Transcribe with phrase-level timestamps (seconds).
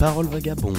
[0.00, 0.78] Parole vagabonde.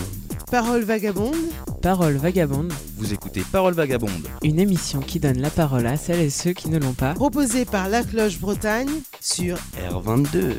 [0.50, 1.36] Parole vagabonde.
[1.84, 4.28] Parole vagabonde, Vous écoutez Parole vagabonde.
[4.44, 7.14] une émission qui donne la parole à celles et ceux qui ne l'ont pas.
[7.14, 8.90] Proposée par La Cloche Bretagne
[9.20, 9.58] sur
[9.92, 10.56] R22.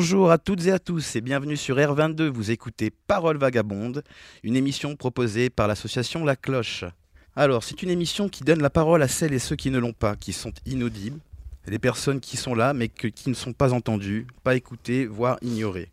[0.00, 2.28] Bonjour à toutes et à tous et bienvenue sur R22.
[2.28, 4.02] Vous écoutez Parole vagabonde,
[4.42, 6.86] une émission proposée par l'association La Cloche.
[7.36, 9.92] Alors, c'est une émission qui donne la parole à celles et ceux qui ne l'ont
[9.92, 11.20] pas, qui sont inaudibles,
[11.66, 15.90] des personnes qui sont là mais qui ne sont pas entendues, pas écoutées, voire ignorées.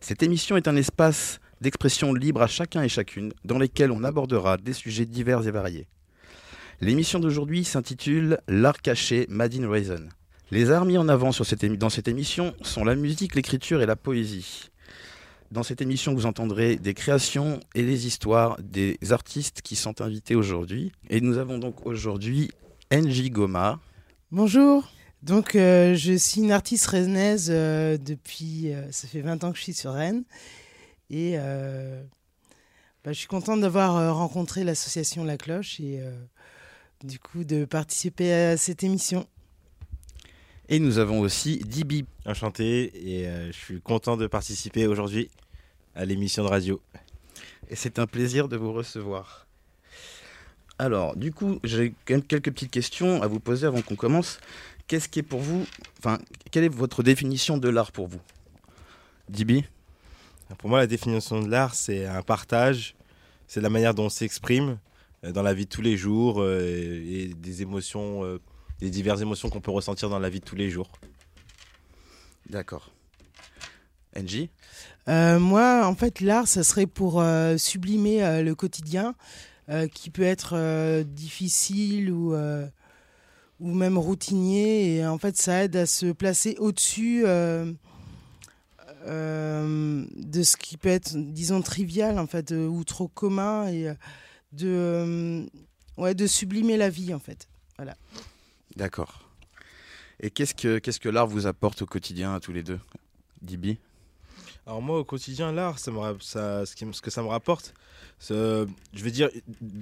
[0.00, 4.56] Cette émission est un espace d'expression libre à chacun et chacune, dans lesquels on abordera
[4.56, 5.88] des sujets divers et variés.
[6.80, 10.08] L'émission d'aujourd'hui s'intitule L'art caché Made in.
[10.52, 13.86] Les arts mis en avant sur cette dans cette émission sont la musique, l'écriture et
[13.86, 14.68] la poésie.
[15.50, 20.34] Dans cette émission, vous entendrez des créations et des histoires des artistes qui sont invités
[20.34, 20.92] aujourd'hui.
[21.08, 22.50] Et nous avons donc aujourd'hui
[22.92, 23.80] NJ Goma.
[24.30, 24.92] Bonjour.
[25.22, 28.74] Donc, euh, je suis une artiste rennaise euh, depuis.
[28.74, 30.24] euh, ça fait 20 ans que je suis sur Rennes.
[31.08, 36.02] Et bah, je suis contente d'avoir rencontré l'association La Cloche et
[37.04, 39.26] du coup de participer à cette émission.
[40.72, 42.06] Et nous avons aussi Dibi.
[42.24, 45.28] Enchanté et euh, je suis content de participer aujourd'hui
[45.94, 46.80] à l'émission de radio.
[47.68, 49.46] Et c'est un plaisir de vous recevoir.
[50.78, 54.40] Alors, du coup, j'ai quand même quelques petites questions à vous poser avant qu'on commence.
[54.86, 55.66] Qu'est-ce qui est pour vous,
[55.98, 56.18] enfin,
[56.50, 58.22] quelle est votre définition de l'art pour vous?
[59.28, 59.66] Dibi?
[60.56, 62.94] Pour moi, la définition de l'art, c'est un partage,
[63.46, 64.78] c'est la manière dont on s'exprime
[65.24, 68.40] euh, dans la vie de tous les jours euh, et des émotions, euh,
[68.82, 70.90] des diverses émotions qu'on peut ressentir dans la vie de tous les jours.
[72.50, 72.90] D'accord.
[74.16, 74.48] NJ
[75.08, 79.14] Euh, moi, en fait, l'art, ça serait pour euh, sublimer euh, le quotidien
[79.68, 82.66] euh, qui peut être euh, difficile ou, euh,
[83.60, 84.96] ou même routinier.
[84.96, 87.72] Et en fait, ça aide à se placer au-dessus euh,
[89.06, 93.88] euh, de ce qui peut être, disons, trivial, en fait, euh, ou trop commun, et
[93.88, 93.94] euh,
[94.52, 95.46] de, euh,
[95.96, 97.48] ouais, de sublimer la vie, en fait.
[98.76, 99.28] D'accord.
[100.20, 102.78] Et qu'est-ce que, qu'est-ce que l'art vous apporte au quotidien à tous les deux?
[103.40, 103.78] Dibi?
[104.66, 107.28] Alors moi, au quotidien, l'art, ça me ra- ça, ce, qui ce que ça me
[107.28, 107.74] rapporte,
[108.30, 109.28] euh, je veux dire,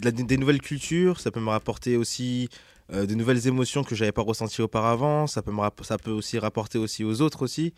[0.02, 2.48] la- des nouvelles cultures, ça peut me rapporter aussi
[2.92, 6.38] euh, de nouvelles émotions que j'avais pas ressenties auparavant, ça peut, me ça peut aussi
[6.38, 7.74] rapporter aussi aux autres aussi.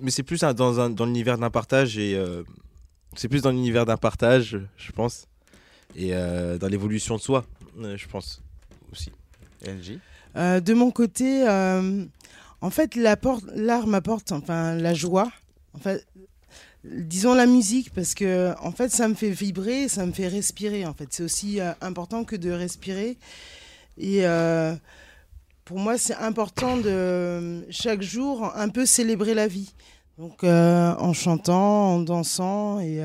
[0.00, 2.44] Mais c'est plus un- dans, un- dans l'univers d'un partage et euh,
[3.16, 5.26] c'est plus dans l'univers d'un partage, je pense,
[5.96, 7.44] et euh, dans l'évolution de soi,
[7.76, 8.40] je pense
[8.92, 9.10] aussi.
[9.66, 9.98] NJ
[10.36, 12.04] Euh, de mon côté, euh,
[12.60, 15.30] en fait, l'art m'apporte enfin la joie.
[15.74, 16.06] En fait,
[16.84, 20.86] disons la musique parce que en fait, ça me fait vibrer, ça me fait respirer.
[20.86, 23.16] En fait, c'est aussi euh, important que de respirer.
[23.96, 24.24] Et
[25.64, 29.72] pour moi, c'est important de chaque jour un peu célébrer la vie.
[30.18, 33.00] Donc, en chantant, en dansant et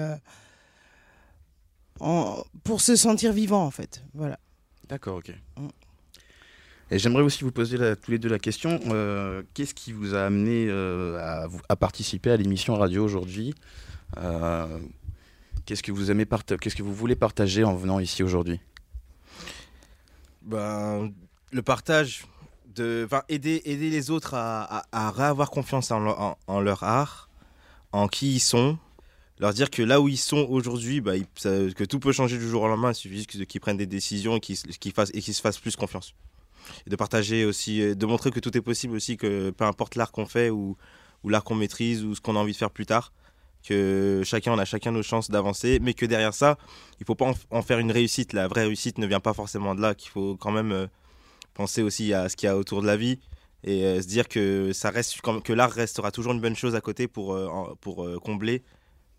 [1.99, 4.03] en- pour se sentir vivant, en fait.
[4.13, 4.39] Voilà.
[4.87, 5.31] D'accord, ok.
[5.57, 5.67] Mm.
[6.91, 10.21] Et j'aimerais aussi vous poser tous les deux la question euh, qu'est-ce qui vous a
[10.21, 13.53] amené euh, à, participer à l'émission radio aujourd'hui
[14.17, 14.79] Euh,
[15.65, 18.59] Qu'est-ce que vous aimez Qu'est-ce que vous voulez partager en venant ici aujourd'hui?
[20.41, 21.13] Ben,
[21.51, 22.25] le partage,
[22.73, 27.29] de, aider, les autres à, à, réavoir confiance en leur, art,
[27.91, 28.79] en qui ils sont,
[29.37, 31.13] leur dire que là où ils sont aujourd'hui, bah,
[31.43, 34.37] que tout peut changer du jour au lendemain, il suffit juste qu'ils prennent des décisions
[34.37, 36.15] et qu'ils se fassent plus confiance.
[36.87, 39.95] Et de partager aussi, euh, de montrer que tout est possible aussi, que peu importe
[39.95, 40.77] l'art qu'on fait ou,
[41.23, 43.13] ou l'art qu'on maîtrise ou ce qu'on a envie de faire plus tard,
[43.67, 46.57] que chacun, on a chacun nos chances d'avancer, mais que derrière ça,
[46.99, 48.33] il faut pas en, en faire une réussite.
[48.33, 50.87] La vraie réussite ne vient pas forcément de là, qu'il faut quand même euh,
[51.53, 53.19] penser aussi à ce qu'il y a autour de la vie
[53.63, 56.81] et euh, se dire que ça reste que l'art restera toujours une bonne chose à
[56.81, 58.63] côté pour, euh, pour euh, combler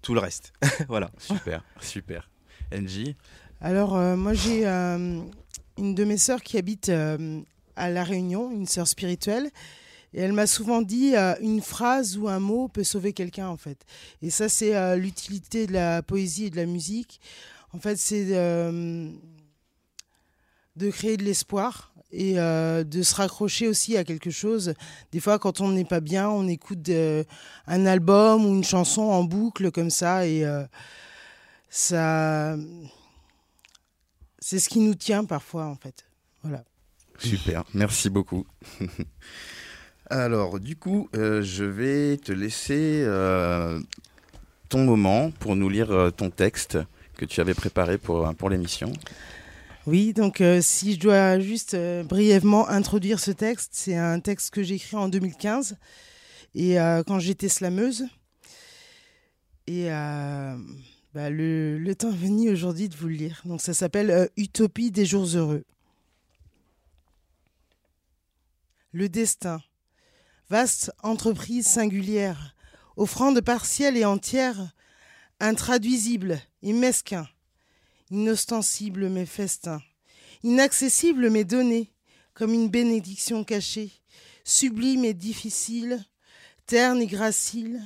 [0.02, 0.52] tout le reste.
[0.88, 1.10] voilà.
[1.18, 2.30] Super, super.
[2.72, 3.14] NJ
[3.60, 5.20] Alors, euh, moi, j'ai euh,
[5.80, 7.40] une de mes sœurs qui habite euh,
[7.74, 9.50] à La Réunion, une sœur spirituelle.
[10.12, 13.56] Et elle m'a souvent dit euh, une phrase ou un mot peut sauver quelqu'un, en
[13.56, 13.84] fait.
[14.22, 17.20] Et ça, c'est euh, l'utilité de la poésie et de la musique.
[17.72, 19.08] En fait, c'est euh,
[20.76, 24.74] de créer de l'espoir et de se raccrocher aussi à quelque chose.
[25.12, 26.90] Des fois, quand on n'est pas bien, on écoute
[27.68, 30.44] un album ou une chanson en boucle comme ça et
[31.68, 32.56] ça,
[34.40, 36.06] c'est ce qui nous tient parfois en fait.
[36.42, 36.64] Voilà.
[37.18, 38.46] Super, merci beaucoup.
[40.10, 43.78] Alors, du coup, euh, je vais te laisser euh,
[44.68, 46.78] ton moment pour nous lire euh, ton texte
[47.16, 48.92] que tu avais préparé pour, pour l'émission.
[49.86, 54.74] Oui, donc si je dois juste brièvement introduire ce texte, c'est un texte que j'ai
[54.74, 55.76] écrit en 2015
[56.54, 56.76] et
[57.06, 58.04] quand j'étais slameuse.
[59.66, 59.88] Et
[61.14, 63.42] bah, le, temps venu aujourd'hui de vous le lire.
[63.44, 65.64] Donc ça s'appelle euh, Utopie des jours heureux.
[68.92, 69.60] Le destin.
[70.48, 72.56] Vaste entreprise singulière,
[72.96, 74.72] offrande partielle et entière,
[75.38, 77.28] intraduisible et mesquin
[78.10, 79.80] inostensible mais festin,
[80.42, 81.92] inaccessible mais donné,
[82.34, 83.92] comme une bénédiction cachée,
[84.44, 86.04] sublime et difficile,
[86.66, 87.80] terne et gracile,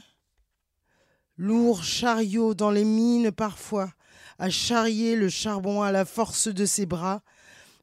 [1.37, 3.93] lourd chariot dans les mines parfois,
[4.39, 7.23] à charrier le charbon à la force de ses bras,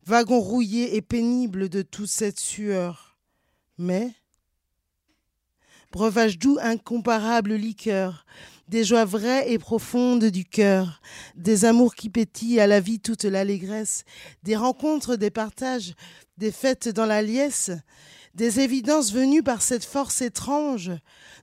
[0.06, 3.18] wagon rouillé et pénible de toute cette sueur.
[3.78, 4.12] Mais,
[5.92, 8.26] breuvage doux incomparable liqueur,
[8.68, 11.02] des joies vraies et profondes du cœur,
[11.36, 14.06] des amours qui pétillent à la vie toute l'allégresse,
[14.44, 15.94] des rencontres, des partages,
[16.38, 17.72] des fêtes dans la liesse,
[18.36, 20.92] des évidences venues par cette force étrange,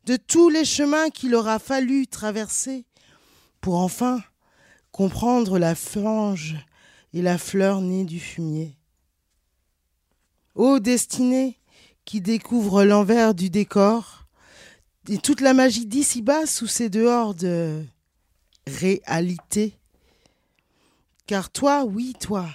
[0.05, 2.85] de tous les chemins qu'il aura fallu traverser,
[3.61, 4.23] pour enfin
[4.93, 6.57] comprendre la fange
[7.13, 8.77] et la fleur née du fumier.
[10.55, 11.59] Ô destinée
[12.05, 14.25] qui découvre l'envers du décor,
[15.09, 17.85] et toute la magie d'ici-bas sous ces dehors de
[18.67, 19.79] réalité.
[21.27, 22.47] Car toi, oui, toi,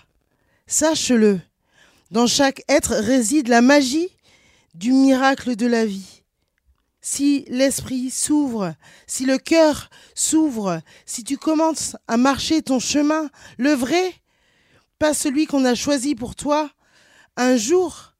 [0.67, 1.39] sache-le,
[2.11, 4.09] dans chaque être réside la magie
[4.73, 6.23] du miracle de la vie.
[7.01, 8.75] Si l'esprit s'ouvre,
[9.07, 14.13] si le cœur s'ouvre, si tu commences à marcher ton chemin, le vrai,
[14.99, 16.71] pas celui qu'on a choisi pour toi,
[17.35, 18.13] un jour,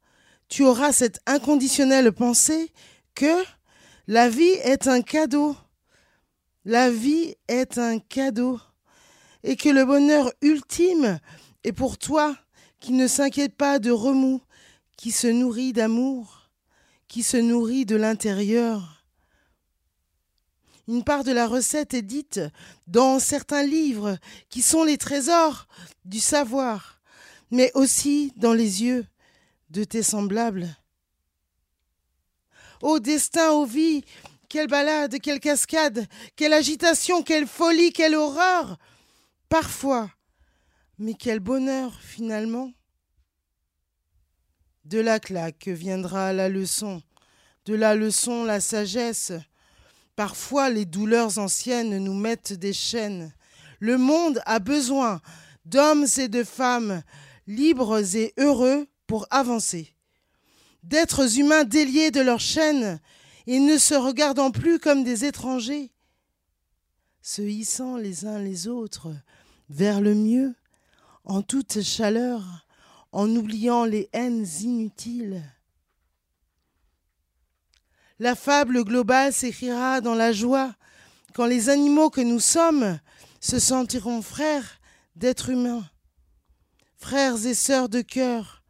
[0.48, 2.70] tu auras cette inconditionnelle pensée
[3.14, 3.42] que
[4.06, 5.56] la vie est un cadeau.
[6.66, 8.60] La vie est un cadeau.
[9.42, 11.18] Et que le bonheur ultime
[11.64, 12.36] est pour toi
[12.80, 14.42] qui ne s'inquiète pas de remous,
[14.96, 16.43] qui se nourrit d'amour,
[17.14, 19.04] qui se nourrit de l'intérieur.
[20.88, 22.40] Une part de la recette est dite
[22.88, 24.18] dans certains livres
[24.48, 25.68] qui sont les trésors
[26.04, 26.98] du savoir,
[27.52, 29.06] mais aussi dans les yeux
[29.70, 30.76] de tes semblables.
[32.82, 34.04] Ô destin, ô vie,
[34.48, 38.76] quelle balade, quelle cascade, quelle agitation, quelle folie, quelle horreur
[39.48, 40.10] Parfois,
[40.98, 42.72] mais quel bonheur finalement
[44.84, 47.02] De la claque viendra la leçon,
[47.64, 49.32] de la leçon la sagesse.
[50.16, 53.32] Parfois les douleurs anciennes nous mettent des chaînes.
[53.80, 55.20] Le monde a besoin
[55.64, 57.02] d'hommes et de femmes
[57.46, 59.94] libres et heureux pour avancer
[60.84, 63.00] d'êtres humains déliés de leur chaîne
[63.46, 65.90] et ne se regardant plus comme des étrangers,
[67.22, 69.08] se hissant les uns les autres
[69.70, 70.54] vers le mieux,
[71.24, 72.63] en toute chaleur,
[73.14, 75.40] en oubliant les haines inutiles.
[78.18, 80.74] La fable globale s'écrira dans la joie
[81.32, 82.98] quand les animaux que nous sommes
[83.40, 84.80] se sentiront frères
[85.14, 85.88] d'êtres humains,
[86.96, 88.62] frères et sœurs de cœur,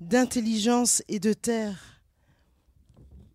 [0.00, 2.00] d'intelligence et de terre,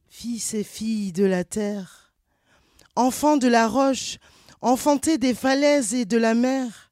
[0.07, 2.13] fils et filles de la terre,
[2.95, 4.17] enfants de la roche,
[4.61, 6.89] enfantés des falaises et de la mer,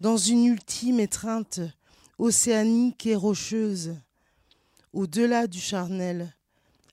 [0.00, 1.60] dans une ultime étreinte
[2.18, 3.96] océanique et rocheuse,
[4.92, 6.34] au-delà du charnel,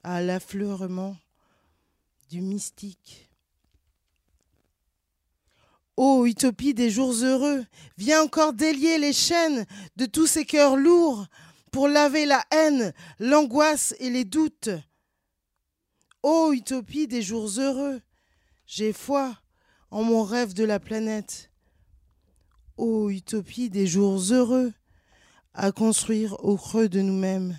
[0.03, 1.17] à l'affleurement
[2.29, 3.29] du mystique.
[5.97, 7.65] Ô utopie des jours heureux,
[7.97, 9.65] viens encore délier les chaînes
[9.95, 11.25] de tous ces cœurs lourds
[11.71, 14.69] pour laver la haine, l'angoisse et les doutes.
[16.21, 18.01] Ô utopie des jours heureux,
[18.65, 19.37] j'ai foi
[19.89, 21.49] en mon rêve de la planète.
[22.77, 24.73] Ô utopie des jours heureux,
[25.55, 27.57] à construire au creux de nous-mêmes,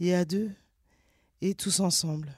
[0.00, 0.50] et à deux,
[1.40, 2.32] et tous ensemble.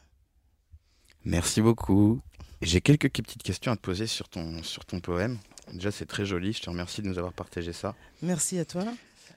[1.24, 2.20] Merci beaucoup.
[2.62, 5.38] J'ai quelques petites questions à te poser sur ton, sur ton poème.
[5.72, 6.52] Déjà, c'est très joli.
[6.52, 7.94] Je te remercie de nous avoir partagé ça.
[8.22, 8.84] Merci à toi.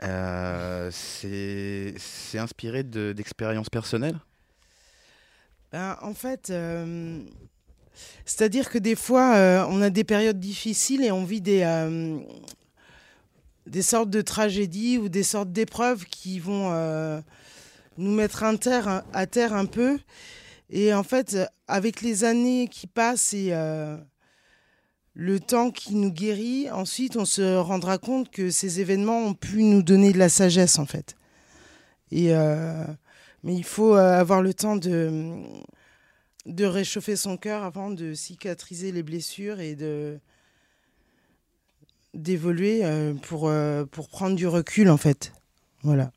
[0.03, 1.93] Euh, c'est
[2.37, 4.19] inspiré de- d'expériences personnelles?
[5.71, 7.21] Ben, en fait, euh,
[8.25, 12.19] c'est-à-dire que des fois, euh, on a des périodes difficiles et on vit des, euh,
[13.67, 17.19] des sortes de tragédies ou des sortes d'épreuves qui vont euh,
[17.97, 19.99] nous mettre un terre, à terre un peu.
[20.69, 23.97] Et en fait, avec les années qui passent et euh,
[25.13, 29.63] le temps qui nous guérit, ensuite on se rendra compte que ces événements ont pu
[29.63, 31.15] nous donner de la sagesse en fait.
[32.11, 32.85] Et, euh,
[33.43, 35.41] mais il faut avoir le temps de,
[36.45, 40.19] de réchauffer son cœur avant de cicatriser les blessures et de,
[42.17, 45.31] d'évoluer euh, pour, euh, pour prendre du recul, en fait.
[45.83, 46.11] Voilà.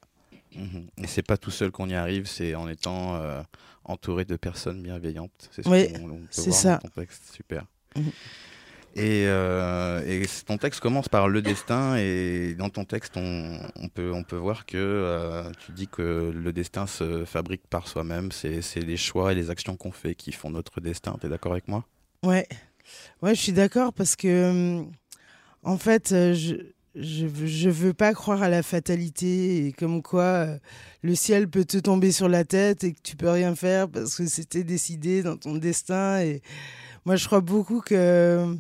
[0.57, 0.89] Mhm.
[0.99, 3.41] Et c'est pas tout seul qu'on y arrive, c'est en étant euh,
[3.85, 5.51] entouré de personnes bienveillantes.
[5.53, 5.89] C'est oui,
[6.31, 6.81] c'est ça.
[6.83, 7.35] Dans ton texte.
[7.35, 7.67] Super.
[7.95, 8.11] Mhm.
[8.97, 14.11] Et, et, ton texte commence par le destin, et dans ton texte, on, on peut,
[14.13, 18.97] on peut voir que tu dis que le destin se fabrique par soi-même, c'est les
[18.97, 21.17] choix et les actions qu'on fait qui font notre destin.
[21.21, 21.85] Tu es d'accord avec moi?
[22.25, 22.49] Ouais.
[23.23, 24.91] ouais, je suis d'accord parce que hum,
[25.63, 26.55] en fait, euh, je,
[26.95, 30.59] je, veux pas croire à la fatalité et comme quoi euh,
[31.03, 34.17] le ciel peut te tomber sur la tête et que tu peux rien faire parce
[34.17, 36.21] que c'était décidé dans ton destin.
[36.21, 36.43] Et
[37.05, 38.57] moi, je crois beaucoup que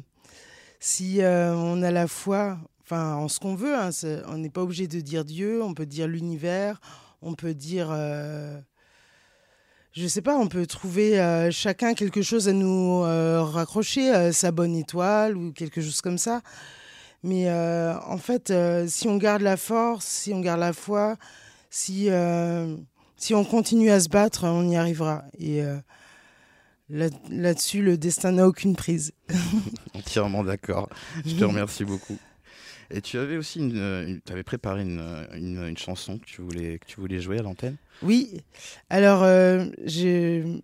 [0.78, 3.90] si euh, on a la foi, enfin, en ce qu'on veut, hein,
[4.28, 6.80] on n'est pas obligé de dire Dieu, on peut dire l'univers,
[7.23, 7.88] on peut dire.
[9.92, 15.37] je sais pas, on peut trouver chacun quelque chose à nous raccrocher, sa bonne étoile
[15.37, 16.42] ou quelque chose comme ça.
[17.22, 21.16] Mais euh, en fait, euh, si on garde la force, si on garde la foi,
[21.68, 22.76] si, euh,
[23.16, 25.24] si on continue à se battre, on y arrivera.
[25.38, 25.62] Et
[26.88, 29.12] là-dessus, le destin n'a aucune prise.
[29.94, 30.88] Entièrement d'accord.
[31.24, 32.18] Je te remercie beaucoup.
[32.92, 37.00] Et tu avais aussi une, avais préparé une, une, chanson que tu voulais, que tu
[37.00, 38.40] voulais jouer à l'antenne Oui.
[38.88, 40.58] Alors, je,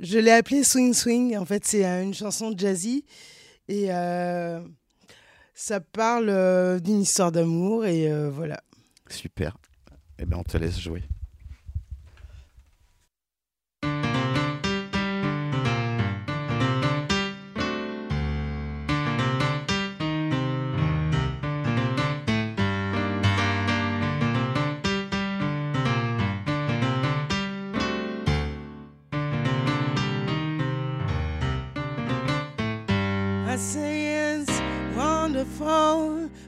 [0.00, 1.36] je l'ai appelée Swing Swing.
[1.36, 3.04] En fait, c'est une chanson jazzy.
[3.66, 3.90] Et
[5.54, 8.62] ça parle euh, d'une histoire d'amour et euh, voilà.
[9.08, 9.56] Super.
[10.18, 11.02] Eh bien, on te laisse jouer.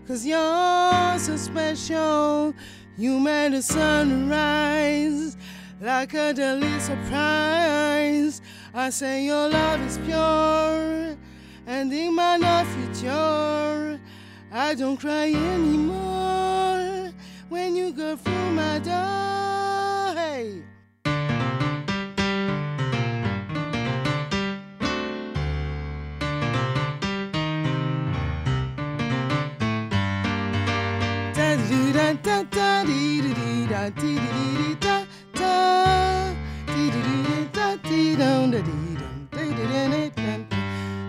[0.06, 2.54] Cause you're so special.
[2.98, 5.34] You made the sun rise
[5.80, 8.42] like a daily surprise.
[8.74, 11.16] I say your love is pure
[11.66, 13.98] and in my future.
[14.52, 17.10] I don't cry anymore
[17.48, 19.53] when you go through my door.
[32.34, 32.90] da da da
[33.68, 35.44] da da da da da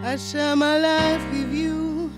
[0.03, 2.12] I share my life with you.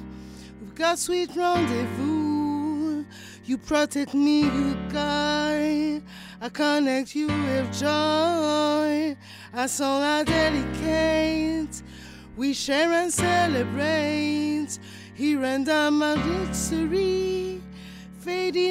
[0.59, 3.05] We've got sweet rendezvous.
[3.45, 6.03] You protect me, you guide.
[6.41, 9.15] I connect you with joy.
[9.53, 11.81] That's all I dedicate.
[12.35, 14.77] We share and celebrate
[15.15, 17.61] here and there, my victory
[18.27, 18.66] fading.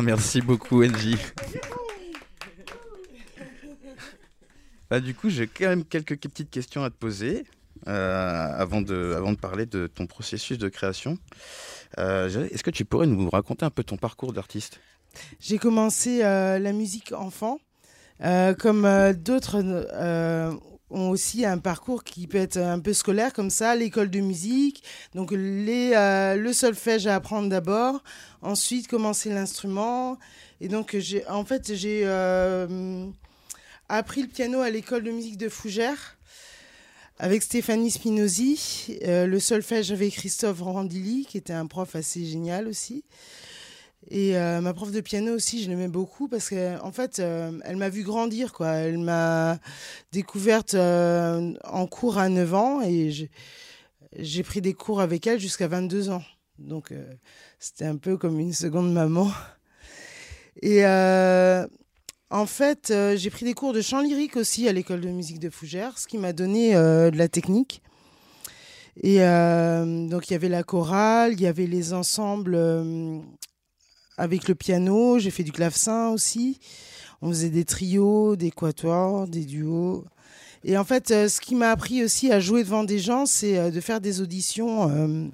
[0.00, 1.16] Merci beaucoup NJ.
[4.88, 7.44] Bah, du coup, j'ai quand même quelques petites questions à te poser
[7.88, 11.18] euh, avant, de, parler de ton processus de création.
[11.98, 14.80] Euh, Est-ce que tu pourrais nous raconter un peu ton parcours d'artiste?
[15.40, 17.58] J'ai commencé euh, la musique enfant.
[18.60, 19.60] Comme d'autres
[20.92, 24.84] ont aussi un parcours qui peut être un peu scolaire comme ça, l'école de musique,
[25.14, 28.02] donc les, euh, le solfège à apprendre d'abord,
[28.42, 30.18] ensuite commencer l'instrument.
[30.60, 30.96] Et donc
[31.28, 33.06] en fait, j'ai euh,
[33.88, 36.16] appris le piano à l'école de musique de Fougères
[37.18, 42.66] avec Stéphanie Spinozzi, euh, le solfège avec Christophe Randilly, qui était un prof assez génial
[42.66, 43.04] aussi.
[44.10, 47.52] Et euh, ma prof de piano aussi, je l'aimais beaucoup parce qu'en en fait, euh,
[47.64, 48.68] elle m'a vu grandir, quoi.
[48.72, 49.58] Elle m'a
[50.10, 55.68] découverte euh, en cours à 9 ans et j'ai- pris des cours avec elle jusqu'à
[55.68, 56.22] 22 ans.
[56.58, 56.92] Donc,
[57.58, 59.30] c'était un peu comme une seconde maman.
[60.60, 65.38] Et en fait, j'ai pris des cours de chant lyrique aussi à l'école de musique
[65.38, 67.82] de Fougères, ce qui m'a donné de la technique.
[69.02, 72.58] Et donc, il y avait la chorale, il y avait les ensembles
[74.16, 76.60] avec le piano, j'ai fait du clavecin aussi.
[77.22, 80.04] On faisait des trios, des quatuors, des duos.
[80.64, 83.58] Et en fait, euh, ce qui m'a appris aussi à jouer devant des gens, c'est
[83.58, 85.26] euh, de faire des auditions euh,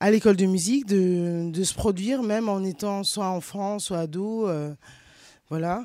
[0.00, 4.48] à l'école de musique, de, se produire même en étant soit enfant, soit ado.
[5.48, 5.84] voilà.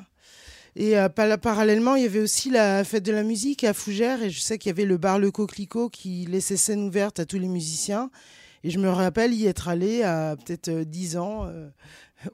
[0.76, 4.22] Et par- parallèlement, il y avait aussi la fête de la musique à Fougères.
[4.22, 7.24] Et je sais qu'il y avait le bar Le Coquelicot qui laissait scène ouverte à
[7.24, 8.10] tous les musiciens.
[8.62, 11.68] Et je me rappelle y être allée à peut-être euh, 10 ans, euh,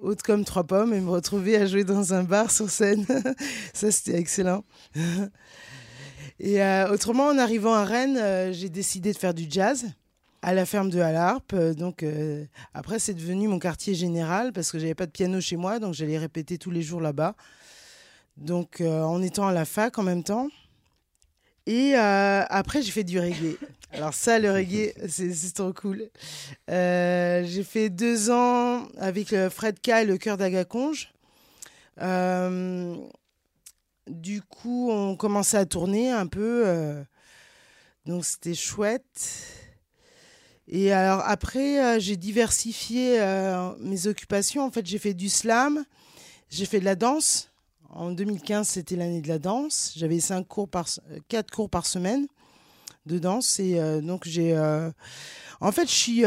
[0.00, 3.06] haute comme trois pommes, et me retrouver à jouer dans un bar sur scène.
[3.74, 4.64] Ça, c'était excellent.
[6.40, 9.86] et euh, autrement, en arrivant à Rennes, euh, j'ai décidé de faire du jazz
[10.46, 11.52] à la ferme de Halarpe.
[11.54, 15.40] Euh, Donc euh, après, c'est devenu mon quartier général parce que j'avais pas de piano
[15.40, 17.34] chez moi, donc j'allais répéter tous les jours là-bas.
[18.36, 20.48] Donc euh, en étant à la fac en même temps.
[21.66, 23.56] Et euh, après, j'ai fait du reggae.
[23.92, 26.08] Alors ça, le reggae, c'est trop cool.
[26.70, 31.12] Euh, j'ai fait deux ans avec euh, Fred K et le Cœur d'Agaconge.
[34.06, 37.04] Du coup, on commençait à tourner un peu.
[38.04, 39.48] donc c'était chouette.
[40.68, 43.18] Et alors après, j'ai diversifié
[43.80, 44.64] mes occupations.
[44.64, 45.84] En fait, j'ai fait du slam,
[46.50, 47.50] j'ai fait de la danse.
[47.90, 49.92] En 2015, c'était l'année de la danse.
[49.96, 52.26] J'avais cinq cours par, euh, quatre cours par semaine
[53.06, 53.60] de danse.
[53.60, 54.56] Et euh, donc, j'ai.
[54.56, 54.90] euh,
[55.60, 56.24] En fait, je suis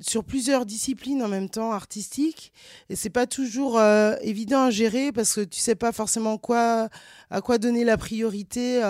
[0.00, 2.52] sur plusieurs disciplines en même temps artistiques.
[2.88, 3.80] Et c'est pas toujours
[4.22, 6.88] évident à gérer parce que tu sais pas forcément quoi,
[7.28, 8.80] à quoi donner la priorité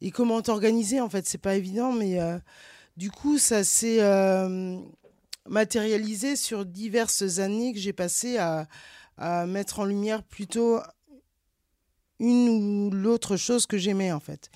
[0.00, 1.00] et comment t'organiser.
[1.00, 2.20] En fait, c'est pas évident, mais.
[2.96, 4.00] du coup, ça s'est
[5.48, 8.68] matérialisé sur diverses années que j'ai passées à,
[9.16, 10.80] à mettre en lumière plutôt
[12.18, 14.50] une ou l'autre chose que j'aimais en fait.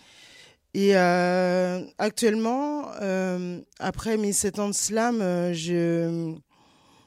[0.73, 6.37] Et euh, actuellement, euh, après mes sept ans de slam, euh, je,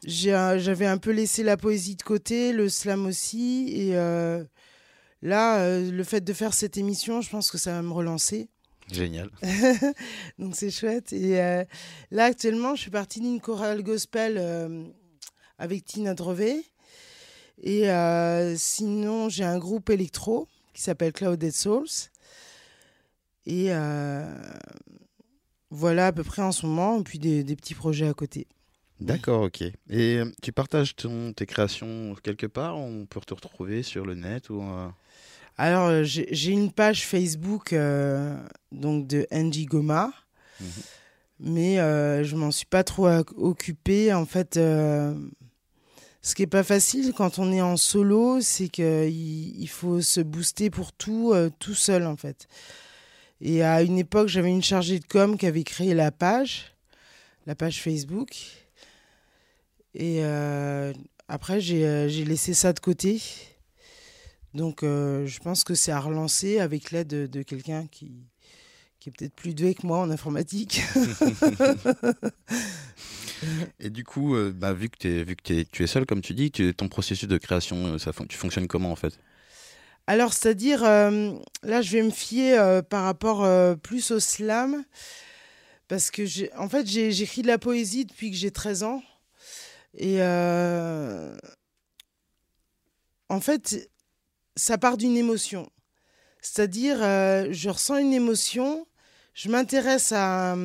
[0.05, 3.69] j'avais un peu laissé la poésie de côté, le slam aussi.
[3.73, 4.43] Et euh,
[5.21, 8.49] là, le fait de faire cette émission, je pense que ça va me relancer.
[8.91, 9.29] Génial.
[10.39, 11.13] Donc c'est chouette.
[11.13, 11.37] Et
[12.11, 14.93] là, actuellement, je suis partie d'une chorale gospel
[15.57, 16.65] avec Tina Drevet.
[17.61, 21.87] Et euh, sinon, j'ai un groupe électro qui s'appelle Clouded Souls.
[23.45, 24.25] Et euh,
[25.69, 28.47] voilà à peu près en ce moment, et puis des, des petits projets à côté.
[28.99, 29.61] D'accord, ok.
[29.61, 29.73] Et
[30.17, 34.49] euh, tu partages ton, tes créations quelque part On peut te retrouver sur le net
[34.49, 34.87] ou euh,
[35.57, 37.75] Alors, j'ai une page Facebook
[38.71, 40.11] donc de Angie Goma,
[40.61, 40.67] Mhm.
[41.39, 44.13] mais euh, je m'en suis pas trop occupée.
[44.13, 45.13] En fait, euh,
[46.25, 50.21] ce qui est pas facile quand on est en solo, c'est qu'il il faut se
[50.21, 52.47] booster pour tout, euh, tout seul en fait.
[53.41, 56.73] Et à une époque, j'avais une chargée de com qui avait créé la page,
[57.45, 58.37] la page Facebook.
[59.95, 60.93] Et euh,
[61.27, 63.21] après, j'ai euh, j'ai laissé ça de côté.
[64.53, 68.11] Donc, je pense que c'est à relancer avec l'aide de, quelqu'un qui
[69.07, 70.83] est peut-être plus doué que moi en informatique.
[73.79, 76.51] Et du coup, euh, bah, vu que, vu que tu es seul, comme tu dis,
[76.51, 79.19] ton processus de création, euh, ça, tu fonctionnes comment en fait?
[80.07, 83.47] Alors, c'est-à-dire, euh, là, je vais me fier par rapport
[83.79, 84.83] plus au slam.
[85.87, 86.23] Parce que,
[86.57, 89.01] en fait, j'écris de la poésie depuis que j'ai 13 ans.
[89.97, 90.21] Et
[93.29, 93.89] en fait,
[94.55, 95.69] ça part d'une émotion.
[96.41, 98.85] C'est-à-dire, je ressens une émotion,
[99.33, 100.57] je m'intéresse à,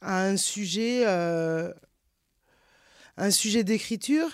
[0.00, 1.04] à un sujet,
[3.16, 4.30] un sujet d'écriture,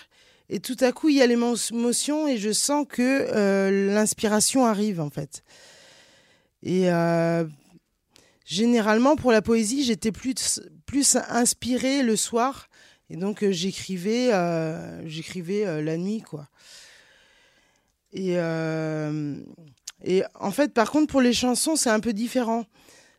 [0.49, 5.01] et tout à coup il y a l'émotion et je sens que euh, l'inspiration arrive
[5.01, 5.43] en fait.
[6.63, 7.45] Et euh,
[8.45, 12.69] généralement pour la poésie j'étais plus plus inspirée le soir
[13.09, 14.31] et donc euh, j'écrivais
[15.05, 16.47] j'écrivais la nuit quoi.
[18.13, 18.37] Et
[20.03, 22.65] et en fait par contre pour les chansons c'est un peu différent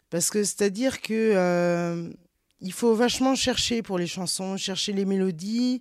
[0.08, 2.10] parce que c'est à dire que
[2.60, 5.80] il faut vachement chercher pour les chansons, chercher les mélodies,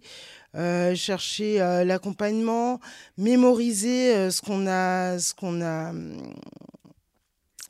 [0.55, 2.79] euh, chercher euh, l'accompagnement,
[3.17, 5.91] mémoriser euh, ce qu'on a, ce qu'on a,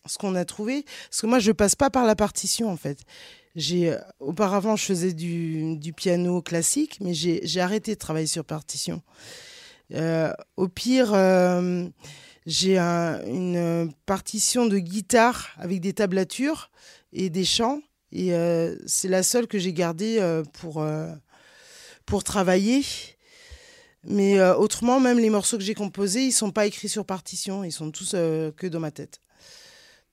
[0.06, 0.86] ce qu'on a trouvé.
[1.10, 3.00] Parce que moi, je passe pas par la partition en fait.
[3.56, 9.02] J'ai auparavant, je faisais du, du piano classique, mais j'ai arrêté de travailler sur partition.
[10.58, 11.15] au pire,
[12.46, 16.70] j'ai une partition de guitare avec des tablatures
[17.13, 21.13] et des chants et euh, c'est la seule que j'ai gardée euh, pour, euh,
[22.06, 22.84] pour travailler.
[24.04, 27.74] Mais autrement, même les morceaux que j'ai composés, ils sont pas écrits sur partition, ils
[27.74, 29.20] sont tous que dans ma tête.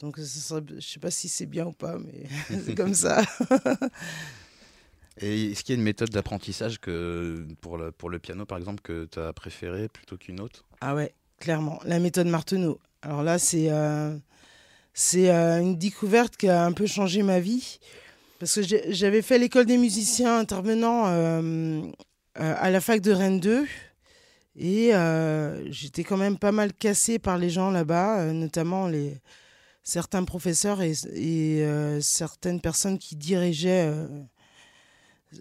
[0.01, 2.27] Donc, je ne sais pas si c'est bien ou pas, mais
[2.67, 3.23] c'est comme ça.
[5.21, 8.59] Et est-ce qu'il y a une méthode d'apprentissage que pour le, pour le piano, par
[8.59, 10.65] exemple, que tu as préférée plutôt qu'une autre?
[10.81, 11.79] Ah ouais, clairement.
[11.85, 12.81] La méthode Marteneau.
[13.03, 13.71] Alors là, c'est
[14.95, 17.81] c'est euh, une découverte qui a un peu changé ma vie.
[18.39, 21.83] Parce que j'avais fait l'école des musiciens intervenants euh,
[22.39, 23.67] euh, à la fac de Rennes 2.
[24.57, 24.93] Et
[25.71, 29.21] j'étais quand même pas mal cassée par les gens là-bas, notamment les,
[29.83, 30.95] certains professeurs et,
[32.01, 33.93] certaines personnes qui dirigeaient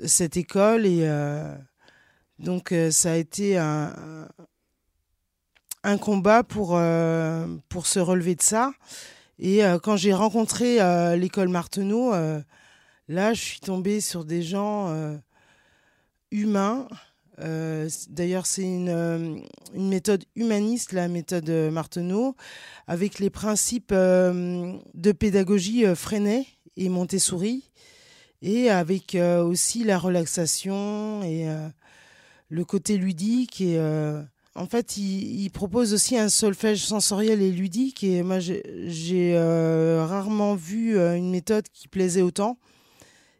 [0.07, 0.87] cette école.
[0.87, 1.07] Et
[2.39, 3.93] donc, ça a été un,
[5.83, 6.69] un combat pour,
[7.69, 8.71] pour se relever de ça.
[9.39, 12.41] Et euh, quand j'ai rencontré euh, l'école Marteneau, euh,
[13.07, 14.93] là, je suis tombée sur des gens
[16.31, 16.87] humains.
[18.09, 19.43] D'ailleurs, c'est une,
[19.73, 22.35] méthode humaniste, la méthode Marteneau,
[22.87, 26.45] avec les principes de pédagogie Freinet
[26.77, 27.71] et Montessori,
[28.41, 31.47] et avec aussi la relaxation et
[32.49, 33.63] le côté ludique
[34.55, 38.03] en fait, il, propose aussi un solfège sensoriel et ludique.
[38.03, 42.57] Et moi, j'ai euh, rarement vu euh, une méthode qui plaisait autant.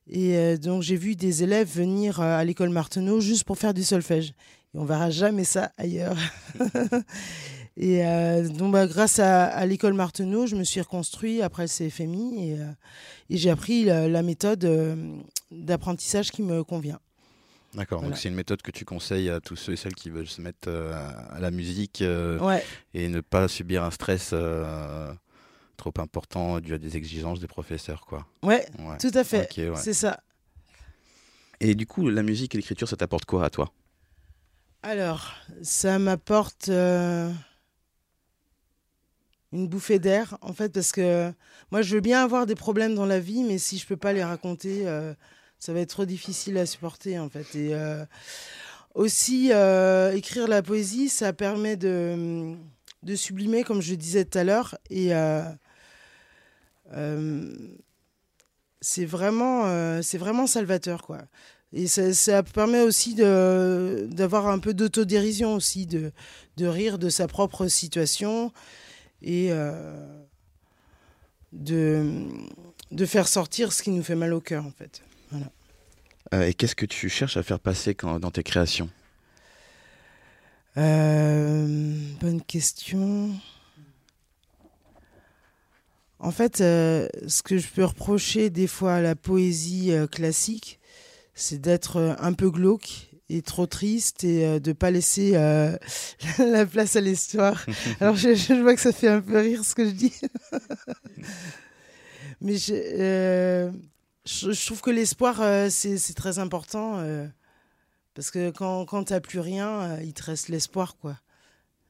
[0.10, 3.84] Et euh, donc, j'ai vu des élèves venir à l'école Marteneau juste pour faire du
[3.84, 4.34] solfège.
[4.74, 6.18] Et on verra jamais ça ailleurs.
[7.78, 8.02] et
[8.58, 12.58] donc, bah, grâce à, l'école Marteneau, je me suis reconstruit après le CFMI et,
[13.30, 14.68] et j'ai appris la méthode
[15.52, 17.00] d'apprentissage qui me convient.
[17.76, 20.28] D'accord, donc c'est une méthode que tu conseilles à tous ceux et celles qui veulent
[20.28, 20.94] se mettre euh,
[21.32, 22.60] à la musique euh,
[22.94, 25.12] et ne pas subir un stress euh,
[25.76, 28.06] trop important dû à des exigences des professeurs.
[28.06, 28.28] Quoi.
[28.44, 28.68] Ouais,
[29.00, 30.22] tout à fait, c'est ça.
[31.60, 33.72] Et du coup, la musique et l'écriture, ça t'apporte quoi à toi?
[34.84, 35.34] Alors,
[35.64, 37.34] ça m'apporte une
[39.52, 41.32] bouffée d'air, en fait, parce que
[41.72, 44.14] moi, je veux bien avoir des problèmes dans la vie, mais si je peux pas
[44.14, 44.86] les raconter
[45.64, 47.56] ça va être trop difficile à supporter en fait.
[47.56, 48.04] Et euh,
[48.96, 52.58] aussi, euh, écrire la poésie, ça permet de,
[53.16, 54.78] sublimer, comme je disais tout à l'heure.
[54.90, 55.46] Et euh,
[58.82, 61.20] c'est vraiment, c'est vraiment salvateur, quoi.
[61.72, 66.12] Et ça, permet aussi d'avoir un peu d'autodérision aussi, de,
[66.60, 68.52] rire de sa propre situation
[69.22, 69.50] et
[71.54, 75.02] de faire sortir ce qui nous fait mal au cœur, en fait.
[76.34, 78.90] Euh, et qu'est-ce que tu cherches à faire passer dans tes créations?
[80.78, 83.32] Euh, Bonne question.
[86.20, 90.80] En fait, euh, ce que je peux reprocher des fois à la poésie classique,
[91.36, 95.32] c'est d'être un peu glauque et trop triste et de ne pas laisser
[96.40, 97.66] la place à l'histoire.
[98.00, 100.14] Alors je, je, vois que ça fait un peu rire ce que je dis.
[102.42, 103.72] Mais je,
[104.26, 107.00] je, trouve que l'espoir, euh, c'est très important.
[107.00, 107.28] Euh,
[108.14, 111.18] parce que quand, tu n'as plus rien, euh, il te reste l'espoir, quoi.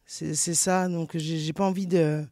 [0.06, 0.90] C'est ça.
[0.90, 2.26] Donc, j'ai pas envie de,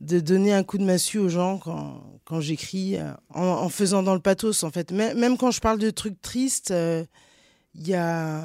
[0.00, 2.98] donner un coup de massue aux gens quand, j'écris,
[3.30, 4.92] en, faisant dans le pathos, en fait.
[4.92, 6.74] Même, quand je parle de trucs tristes,
[7.74, 8.42] il y, a,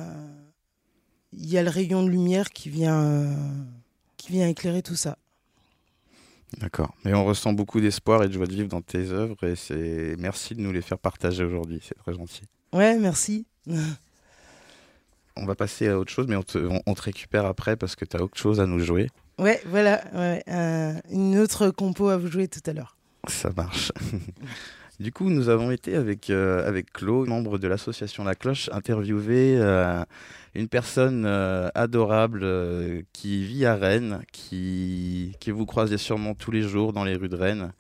[1.33, 3.35] y a le rayon de lumière qui vient,
[4.17, 5.17] qui vient éclairer tout ça.
[6.59, 6.93] D'accord.
[7.03, 10.15] Mais on ressent beaucoup d'espoir et de joie de vivre dans tes œuvres et c'est
[10.17, 11.79] merci de nous les faire partager aujourd'hui.
[11.81, 12.43] C'est très gentil.
[12.73, 13.45] Ouais, merci.
[15.35, 18.23] on va passer à autre chose, mais on te, récupère après parce que tu as
[18.23, 19.09] autre chose à nous jouer.
[19.39, 20.03] Ouais, voilà.
[21.09, 22.97] une autre compo à vous jouer tout à l'heure.
[23.27, 23.91] Ça marche.
[24.99, 29.57] Du coup, nous avons été avec, euh, avec Claude, membre de l'association La Cloche, interviewer
[29.57, 30.03] euh,
[30.53, 32.45] une personne euh, adorable
[33.11, 37.27] qui vit à Rennes, qui, que vous croisez sûrement tous les jours dans les rues
[37.27, 37.73] de Rennes,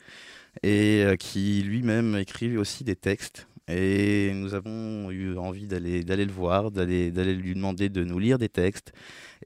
[0.63, 3.47] et qui lui-même écrit aussi des textes.
[3.67, 8.49] Et nous avons eu envie d'aller le voir, d'aller lui demander de nous lire des
[8.49, 8.91] textes.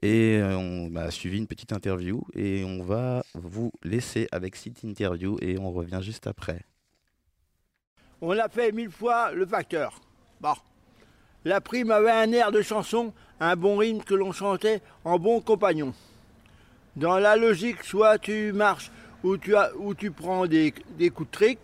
[0.02, 5.36] Et on a suivi une petite interview et on va vous laisser avec cette interview
[5.42, 6.64] et on revient juste après.
[8.20, 10.00] On a fait mille fois le facteur.
[10.40, 10.54] Bon.
[11.44, 15.40] La prime avait un air de chanson, un bon rythme que l'on chantait en bon
[15.40, 15.94] compagnon.
[16.96, 18.90] Dans la logique, soit tu marches
[19.22, 21.58] ou tu, prends des, des coups de trick.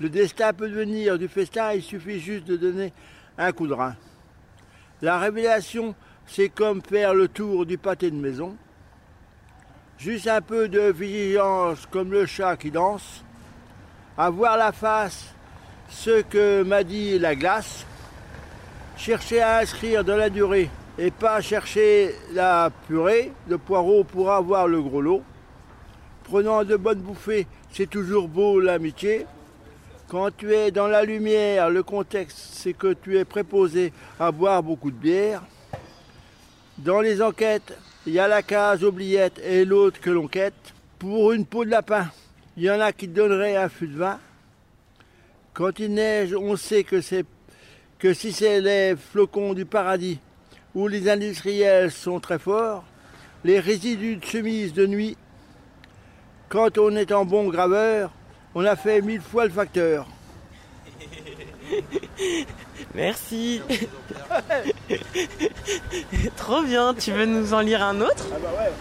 [0.00, 2.92] Le destin peut devenir du festin, il suffit juste de donner
[3.36, 3.96] un coup de rein.
[5.02, 5.94] La révélation,
[6.26, 8.56] c'est comme faire le tour du pâté de maison.
[9.98, 13.24] Juste un peu de vigilance comme le chat qui danse.
[14.20, 15.32] Avoir la face
[15.88, 17.86] ce que m'a dit la glace.
[18.96, 24.66] Chercher à inscrire dans la durée et pas chercher la purée de poireaux pour avoir
[24.66, 25.22] le gros lot.
[26.24, 29.24] Prenant de bonnes bouffées, c'est toujours beau l'amitié.
[30.08, 34.64] Quand tu es dans la lumière, le contexte, c'est que tu es préposé à boire
[34.64, 35.42] beaucoup de bière.
[36.78, 37.72] Dans les enquêtes,
[38.04, 40.74] il y a la case oubliette et l'autre que l'on quête.
[40.98, 42.08] Pour une peau de lapin,
[42.58, 44.18] il y en a qui donneraient un fût de vin.
[45.52, 47.24] Quand il neige, on sait que, c'est,
[48.00, 50.18] que si c'est les flocons du paradis
[50.74, 52.82] où les industriels sont très forts,
[53.44, 55.16] les résidus de chemise de nuit,
[56.48, 58.10] quand on est en bon graveur,
[58.56, 60.08] on a fait mille fois le facteur.
[62.96, 63.62] Merci.
[66.36, 66.92] Trop bien.
[66.94, 68.26] Tu veux nous en lire un autre?
[68.32, 68.72] Ah bah ouais.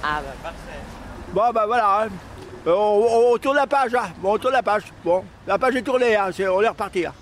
[0.00, 0.78] Ah bah parfait.
[1.32, 2.08] Bon bah voilà.
[2.66, 2.68] Hein.
[2.68, 4.08] Euh, On, on tourne la page là.
[4.20, 4.92] Bon, la page.
[5.04, 6.30] Bon, la page est tournée, hein.
[6.52, 7.06] on est reparti.
[7.06, 7.14] hein.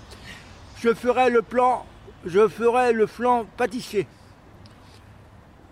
[0.81, 1.85] Je ferai le plan,
[2.25, 4.07] je ferai le flanc pâtissier.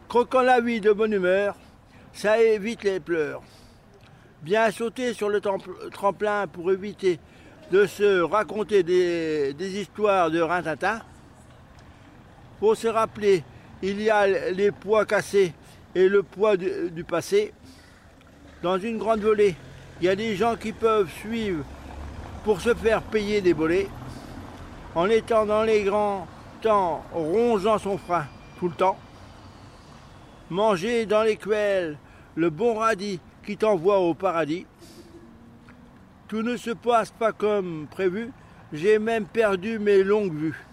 [0.09, 1.55] Croquant la vie de bonne humeur,
[2.13, 3.41] ça évite les pleurs.
[4.41, 5.41] Bien sauter sur le
[5.91, 7.19] tremplin pour éviter
[7.71, 11.01] de se raconter des, histoires de rintintin.
[12.59, 13.43] Faut se rappeler,
[13.81, 15.53] il y a les poids cassés
[15.93, 17.53] et le poids du passé.
[18.63, 19.55] Dans une grande volée,
[19.99, 21.63] il y a des gens qui peuvent suivre
[22.43, 23.87] pour se faire payer des bolets.
[24.95, 26.27] En étant dans les grands
[26.61, 28.25] temps, rongeant son frein
[28.57, 28.97] tout le temps.
[30.49, 31.37] Manger dans les
[32.35, 34.65] le bon radis qui t'envoie au paradis.
[36.27, 38.31] Tout ne se passe pas comme prévu,
[38.73, 40.65] j'ai même perdu mes longues vues.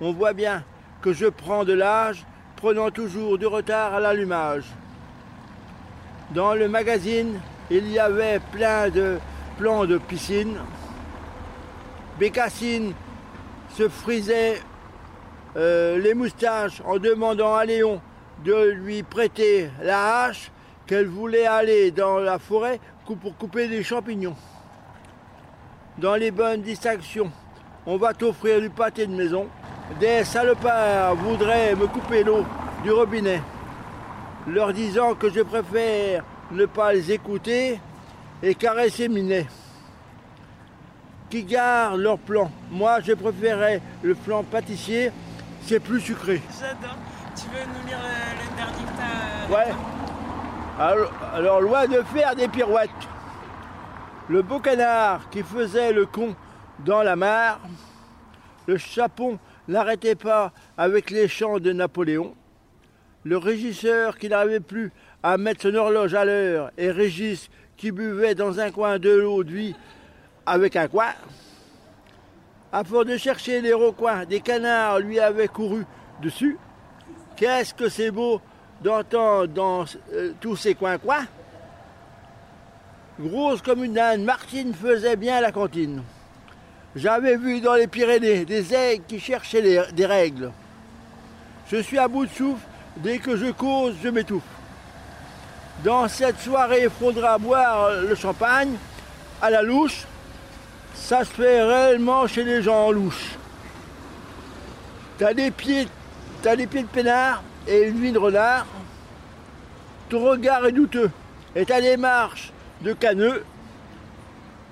[0.00, 0.64] On voit bien
[1.02, 2.26] que je prends de l'âge,
[2.56, 4.64] prenant toujours du retard à l'allumage.
[6.34, 7.40] Dans le magazine,
[7.70, 9.18] il y avait plein de
[9.58, 10.56] plans de piscine.
[12.18, 12.94] Bécassine
[13.76, 14.62] se frisait
[15.56, 18.00] euh, les moustaches en demandant à Léon
[18.46, 20.50] de lui prêter la hache
[20.86, 22.80] qu'elle voulait aller dans la forêt
[23.20, 24.36] pour couper des champignons.
[25.98, 27.30] Dans les bonnes distractions,
[27.84, 29.48] on va t'offrir du pâté de maison.
[30.00, 32.46] Des salopards voudraient me couper l'eau
[32.82, 33.42] du robinet
[34.46, 37.80] leur disant que je préfère ne pas les écouter
[38.42, 39.46] et caresser Minet.
[41.30, 42.50] Qui gardent leur plan.
[42.70, 45.10] Moi, je préférais le flan pâtissier,
[45.62, 46.42] c'est plus sucré.
[46.60, 46.96] J'adore.
[47.34, 49.50] Tu veux nous lire le, le verdict à...
[49.50, 49.74] Ouais.
[50.78, 52.90] Alors, alors, loin de faire des pirouettes,
[54.28, 56.34] le beau canard qui faisait le con
[56.80, 57.60] dans la mare,
[58.66, 62.34] le chapon n'arrêtait pas avec les chants de Napoléon,
[63.24, 68.34] le régisseur qui n'arrivait plus à mettre son horloge à l'heure et Régis qui buvait
[68.34, 69.74] dans un coin de l'eau de vie
[70.46, 71.12] avec un coin.
[72.72, 75.84] À de chercher les recoins, des canards lui avaient couru
[76.22, 76.58] dessus.
[77.36, 78.40] Qu'est-ce que c'est beau
[78.82, 81.26] d'entendre dans euh, tous ces coins-coins
[83.20, 86.02] Grosse comme une âne, Martine faisait bien la cantine.
[86.96, 90.50] J'avais vu dans les Pyrénées des aigles qui cherchaient des règles.
[91.68, 94.42] Je suis à bout de souffle, dès que je cause, je m'étouffe.
[95.84, 98.76] Dans cette soirée, il faudra boire le champagne
[99.40, 100.04] à la louche.
[100.94, 103.36] Ça se fait réellement chez les gens louches.
[105.18, 105.88] T'as des pieds,
[106.42, 108.66] t'as pieds de peinard et une vie de renard.
[110.08, 111.10] Ton regard est douteux
[111.56, 112.52] et ta démarche
[112.82, 113.44] de caneux.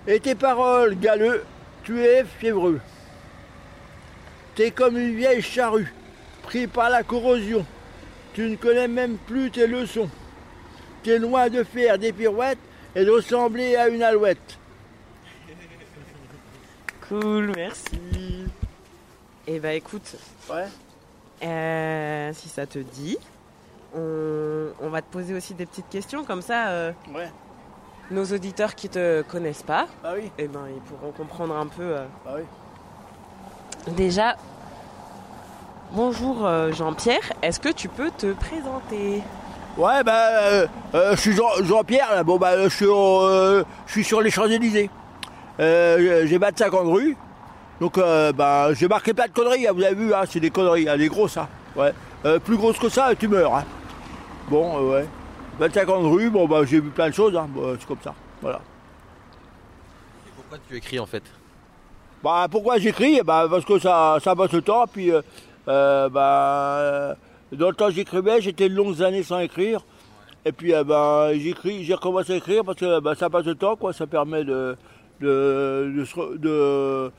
[0.07, 1.45] Et tes paroles galeux,
[1.83, 2.81] tu es fiévreux.
[4.55, 5.93] T'es comme une vieille charrue,
[6.43, 7.65] pris par la corrosion.
[8.35, 10.09] Tu ne connais même plus tes leçons.
[11.03, 12.59] T'es loin de faire des pirouettes
[12.95, 14.57] et de ressembler à une alouette.
[17.09, 18.47] Cool, merci.
[19.49, 20.14] Eh bah écoute,
[20.49, 20.66] Ouais.
[21.43, 23.19] euh, si ça te dit,
[23.97, 26.69] on, on va te poser aussi des petites questions comme ça.
[26.69, 27.29] euh, Ouais.
[28.12, 30.31] nos auditeurs qui te connaissent pas, Bah oui.
[30.38, 31.83] eh ben ils pourront comprendre un peu.
[31.83, 32.05] euh.
[32.25, 32.43] Bah oui.
[33.95, 34.37] Déjà,
[35.92, 39.22] bonjour euh, Jean-Pierre, est-ce que tu peux te présenter?
[39.76, 42.22] Ouais, bah, euh, euh, je suis Jean- Jean-Pierre, là.
[42.24, 44.90] Bon, bah, je suis, au, euh, je suis sur les Champs-Élysées.
[45.61, 47.16] Euh, j'ai 25 ans de rue.
[47.81, 50.50] Donc, euh, bah, j'ai marqué plein de conneries, hein, vous avez vu, hein, c'est des
[50.50, 51.48] conneries, hein, des grosses, ça.
[51.76, 51.92] Ouais.
[52.24, 53.55] Euh, plus grosse que ça, tu meurs.
[53.55, 53.64] Hein.
[54.48, 55.09] Bon, euh, ouais.
[55.59, 57.48] 25 ans de rue, bon, bah, j'ai vu plein de choses, hein.
[57.79, 58.14] C'est comme ça.
[58.42, 58.61] Voilà.
[60.26, 61.22] Et pourquoi tu écris en fait?
[62.22, 63.20] Bah, pourquoi j'écris?
[63.22, 64.85] Bah, Parce que ça, ça passe le temps.
[64.92, 65.11] Puis,
[65.71, 67.15] euh, bah, euh,
[67.53, 69.81] dans le temps que j'écrivais, j'étais de longues années sans écrire.
[70.45, 73.55] Et puis, euh, bah, j'écris, j'ai recommencé à écrire parce que bah, ça passe le
[73.55, 73.93] temps, quoi.
[73.93, 74.77] Ça permet de,
[75.21, 77.13] de, de, de,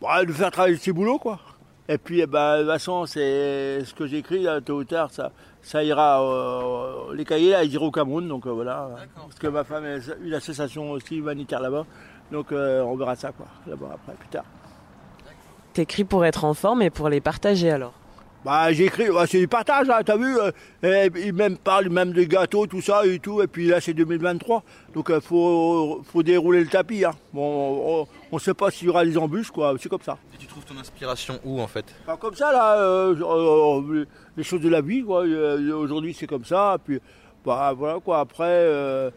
[0.00, 1.38] bah, de faire travailler ses boulots, quoi.
[1.86, 5.32] Et puis, eh ben, de toute façon, c'est ce que j'écris, tôt ou tard, ça,
[5.60, 6.22] ça ira.
[6.22, 8.88] euh, les cahiers, là, ils iront au Cameroun, donc euh, voilà.
[9.16, 11.84] Parce que ma femme a une association aussi humanitaire là-bas.
[12.32, 14.44] Donc, euh, on verra ça, quoi, là-bas après, plus tard.
[15.74, 17.92] T'écris pour être en forme et pour les partager alors.
[18.44, 20.50] Bah, j'écris, ouais, c'est du partage, là, t'as vu euh,
[20.82, 23.40] et, Ils même parlent même de gâteaux, tout ça et tout.
[23.42, 24.62] Et puis là, c'est 2023.
[24.94, 27.04] Donc, il faut, faut dérouler le tapis.
[27.06, 27.12] Hein.
[27.32, 29.74] Bon, on ne sait pas s'il y aura des embûches, quoi.
[29.80, 30.18] C'est comme ça.
[30.34, 31.86] Et tu trouves ton inspiration où en fait?
[32.04, 34.04] Pas comme ça, là, euh, euh,
[34.36, 35.24] les choses de la vie, quoi.
[35.24, 36.76] Euh, Aujourd'hui, c'est comme ça.
[36.84, 37.00] Puis,
[37.46, 38.20] bah, voilà, quoi.
[38.20, 39.10] Après, euh,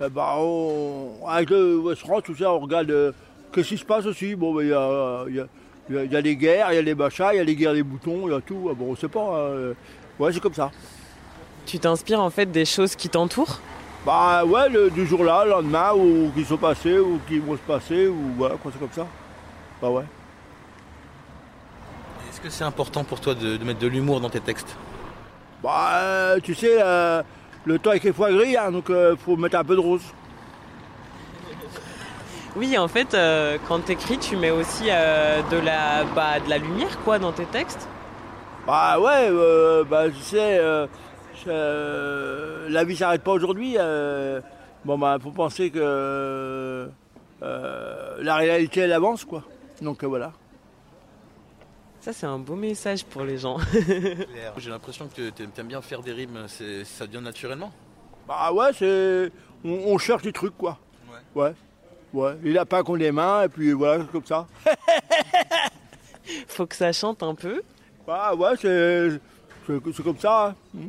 [0.00, 3.12] euh, bah, on, avec le Western, tout ça, on regarde euh,
[3.52, 4.34] qu'est-ce qui se passe aussi.
[4.34, 5.46] Bon, bah, il a, y a-
[5.90, 7.74] il y a des guerres, il y a des machins, il y a les guerres
[7.74, 8.68] des boutons, il y a tout.
[8.70, 9.20] Ah, Bon, on sait pas.
[9.20, 9.74] hein.
[10.18, 10.70] Ouais, c'est comme ça.
[11.66, 13.60] Tu t'inspires en fait des choses qui t'entourent?
[14.06, 17.60] Bah, ouais, le, du jour-là, le lendemain, ou qui sont passés, ou qui vont se
[17.62, 19.06] passer, ou voilà, quoi, c'est comme ça.
[19.82, 20.04] Bah, ouais.
[22.30, 24.74] Est-ce que c'est important pour toi de, de mettre de l'humour dans tes textes?
[25.62, 27.22] Bah, euh, tu sais, euh,
[27.66, 30.02] le temps est quelquefois gris, hein, donc il faut mettre un peu de rose.
[32.56, 36.58] Oui, en fait, euh, quand t'écris, tu mets aussi euh, de, la, bah, de la
[36.58, 37.88] lumière quoi dans tes textes.
[38.66, 40.86] Bah ouais, euh, bah tu sais, euh,
[41.46, 43.76] euh, la vie s'arrête pas aujourd'hui.
[43.78, 44.40] euh,
[44.84, 45.78] bon bah faut penser que
[47.42, 49.44] euh, la réalité elle avance quoi.
[49.80, 50.32] Donc euh, voilà.
[52.00, 53.58] Ça, c'est un beau message pour les gens.
[54.56, 57.72] J'ai l'impression que tu aimes bien faire des rimes, c'est- ça vient naturellement
[58.28, 59.30] Bah ouais, c'est,
[59.64, 60.78] on, on cherche des trucs quoi.
[61.34, 61.42] Ouais.
[61.42, 61.52] Ouais.
[62.42, 64.46] Les lapins qu'on les mains et puis voilà comme ça.
[66.48, 67.62] Faut que ça chante un peu.
[68.06, 69.20] Bah ouais, c'est,
[70.02, 70.48] comme ça.
[70.48, 70.54] hein.
[70.74, 70.88] Hmm.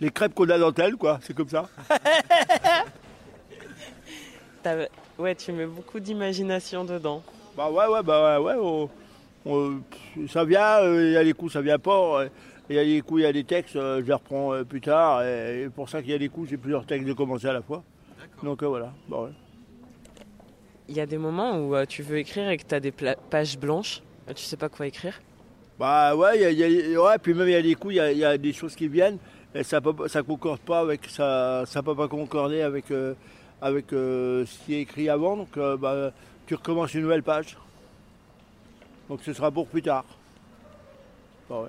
[0.00, 1.68] Les crêpes qu'on a dentelle quoi, c'est comme ça.
[5.18, 7.22] Ouais, tu mets beaucoup d'imagination dedans.
[7.56, 8.58] Bah ouais, ouais, bah ouais, ouais.
[8.60, 8.88] on-
[9.44, 12.20] on- pff, ça vient, euh, il y a des coups, ça vient pas.
[12.22, 12.28] euh,
[12.70, 14.62] Il y a des coups, il y a des textes, euh, je les reprends euh,
[14.64, 15.22] plus tard.
[15.24, 17.52] Et, et pour ça qu'il y a des coups, j'ai plusieurs textes de commencer à
[17.52, 17.82] la fois.
[18.42, 18.92] Donc euh, voilà.
[19.08, 19.30] Bah ouais.
[20.88, 23.16] Il y a des moments où euh, tu veux écrire et que t'as des pla-
[23.30, 24.02] pages blanches.
[24.28, 25.20] euh, Tu sais pas quoi écrire.
[25.78, 27.74] Bah ouais, il y a, il y a- ouais, puis même il y a des
[27.74, 29.18] coups, il y a, il y a des choses qui viennent
[29.54, 33.14] et ça peut, ça concorde pas avec ça, ça peut pas concorder avec euh,
[33.60, 35.36] avec euh, ce qui est écrit avant.
[35.36, 36.12] Donc euh, bah,
[36.46, 37.56] tu recommences une nouvelle page.
[39.08, 40.04] Donc ce sera pour plus tard.
[41.48, 41.68] Bah ouais.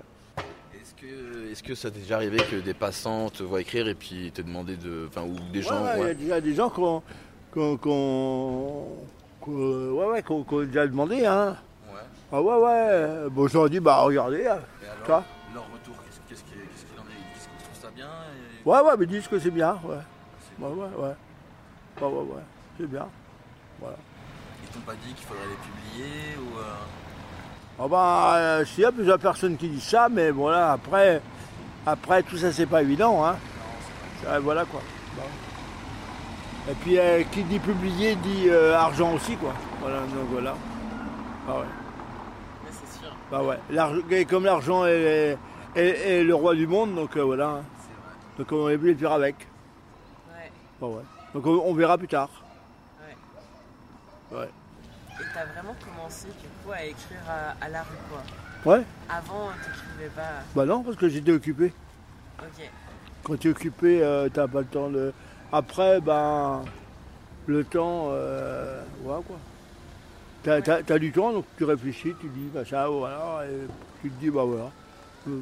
[1.51, 4.41] Est-ce que, ça t'est déjà arrivé que des passants te voient écrire et puis te
[4.41, 5.05] demander de.
[5.07, 5.83] Enfin, ou des Ouais, gens.
[5.83, 7.03] ouais, il y a déjà des gens qui ont,
[7.59, 8.87] ont-
[9.47, 11.25] ouais, ouais, qui ont déjà demandé.
[11.25, 11.55] Hein.
[11.91, 11.99] Ouais.
[12.31, 13.29] Ah ouais, ouais.
[13.29, 14.45] Bon, je leur dis, bah regardez.
[14.47, 14.59] hein.
[14.81, 17.15] Et alors, Ça leur retour, qu'est-ce, qu'est-ce qu'il qu'est-ce qu'il en est?
[17.15, 19.77] Ils disent qu'ils trouvent ça bien et- Ouais, ouais, mais ils disent que c'est bien.
[19.83, 19.95] Ouais,
[20.59, 20.87] ouais, ouais.
[20.97, 21.13] Ouais,
[22.01, 22.41] ouais, ouais, ouais.
[22.79, 23.07] C'est bien.
[23.79, 23.97] Voilà.
[24.63, 26.57] Ils t'ont pas dit qu'il faudrait les publier ou.
[26.59, 26.63] euh,
[27.79, 31.21] Ah bah, euh, s'il y a plusieurs personnes qui disent ça, mais voilà, après,
[31.85, 33.25] après tout ça, c'est pas évident.
[33.25, 33.35] Hein.
[34.27, 34.79] Euh, voilà quoi.
[36.69, 39.53] Et puis, euh, qui dit publier dit euh, argent aussi, quoi.
[39.81, 40.55] Voilà, donc voilà.
[41.47, 41.65] Ah ouais.
[42.71, 43.13] c'est sûr.
[43.29, 45.37] Bah ouais, comme l'argent est,
[45.75, 45.79] est-
[46.19, 47.47] est le roi du monde, donc euh, voilà.
[47.49, 47.63] hein.
[48.37, 49.35] Donc on est obligé de faire avec.
[50.29, 50.51] Ouais.
[50.79, 51.01] Bah ouais.
[51.33, 52.29] Donc on, on verra plus tard.
[54.31, 54.47] Ouais.
[55.19, 58.73] Et t'as vraiment commencé du coup à écrire à, à la rue quoi.
[58.73, 60.21] Ouais Avant, t'écrivais pas.
[60.55, 61.71] Bah non, parce que j'étais occupé.
[62.39, 62.69] Ok.
[63.23, 65.13] Quand tu es occupé, t'as pas le temps de.
[65.53, 66.61] Après, ben.
[67.45, 68.07] Le temps.
[68.11, 69.35] Euh, voilà quoi.
[70.43, 73.65] T'as, t'as- t'as du temps, donc tu réfléchis, tu dis, bah ça, voilà, et
[74.01, 74.69] tu te dis, bah voilà.
[75.29, 75.39] Euh,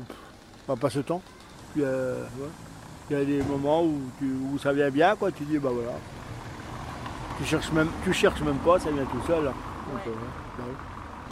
[0.68, 1.22] On passe le temps.
[1.80, 2.47] Euh, ouais.
[3.09, 5.70] Il y a des moments où, tu- où ça vient bien, quoi, tu dis, bah
[5.74, 5.93] voilà.
[7.39, 9.47] Tu cherches même, tu cherches même pas, ça vient tout seul.
[9.47, 9.53] hein.
[9.91, 10.12] Donc, euh,
[10.59, 10.64] bah.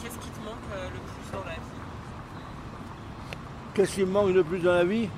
[0.02, 1.60] Qu'est-ce qui te manque euh, le plus dans la vie?
[3.74, 5.08] Qu'est-ce qui me manque le plus dans la vie?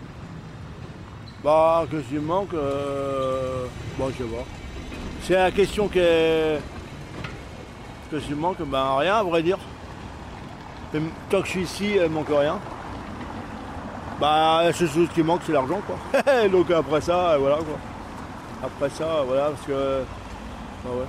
[1.44, 3.66] Bah, qu'est-ce qui me manque euh...
[3.98, 4.44] Bon, je sais pas.
[5.22, 6.60] C'est la question qui est...
[8.10, 8.62] Qu'est-ce qui me manque?
[8.62, 9.58] Ben, rien, à vrai dire.
[10.94, 10.98] Et
[11.30, 12.60] tant que je suis ici, il manque rien.
[14.20, 16.48] Bah, la seule chose qui manque, c'est l'argent, quoi.
[16.48, 17.78] Donc après ça, euh, voilà, quoi.
[18.62, 20.02] Après ça, voilà, parce que...
[20.84, 21.06] Bah ouais.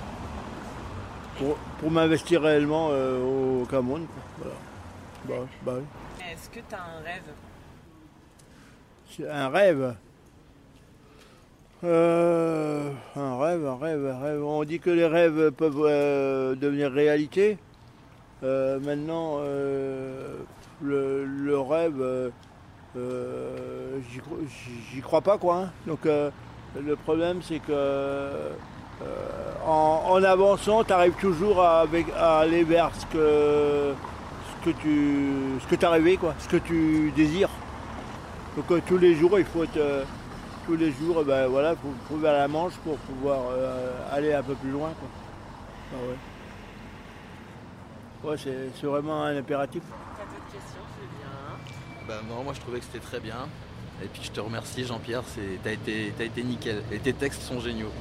[1.37, 4.51] Pour, pour m'investir réellement euh, au Cameroun, quoi.
[5.25, 5.43] Voilà.
[5.45, 6.25] Bah, bah oui.
[6.31, 7.23] Est-ce que tu as un rêve?
[9.15, 9.95] C'est un rêve?
[11.83, 14.43] Euh, un rêve, un rêve, un rêve.
[14.43, 17.57] On dit que les rêves peuvent euh, devenir réalité.
[18.43, 19.39] Euh, maintenant,
[20.81, 21.25] le,
[21.59, 22.31] rêve,
[22.95, 25.55] j'y cro- j'y- j'y crois pas quoi.
[25.57, 25.71] hein.
[25.87, 28.49] Donc le problème c'est que
[29.65, 31.85] en, avançant, tu arrives toujours à,
[32.39, 33.93] aller vers ce que,
[34.81, 37.49] tu ce as rêvé, quoi, ce que tu désires.
[38.57, 40.05] Donc tous les jours, il faut être
[40.65, 44.33] tous les jours, eh ben voilà, faut trouver à la manche pour pouvoir euh, aller
[44.33, 45.09] un peu plus loin, quoi.
[45.93, 46.15] Ah ouais.
[48.31, 49.81] Ouais, c'est c'est vraiment un impératif.
[50.17, 52.07] T'as d'autres questions, Julien?
[52.07, 53.35] Bah non, moi je trouvais que c'était très bien.
[54.03, 56.81] Et puis je te remercie Jean-Pierre, c'est- t'as été, t'as été nickel.
[56.91, 57.91] Et tes textes sont géniaux.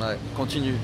[0.00, 0.74] Ouais, continue.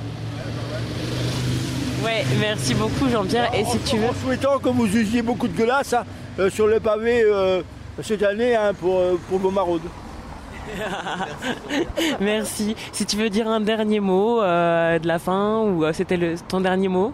[2.04, 3.54] Ouais, merci beaucoup Jean-Pierre.
[3.54, 6.04] Et si tu veux, En souhaitant que vous usiez beaucoup de glace hein,
[6.38, 7.62] euh, sur le pavé euh,
[8.02, 9.82] cette année hein, pour, euh, pour vos maraudes.
[12.20, 12.76] merci.
[12.92, 16.34] Si tu veux dire un dernier mot euh, de la fin ou euh, c'était le,
[16.48, 17.12] ton dernier mot?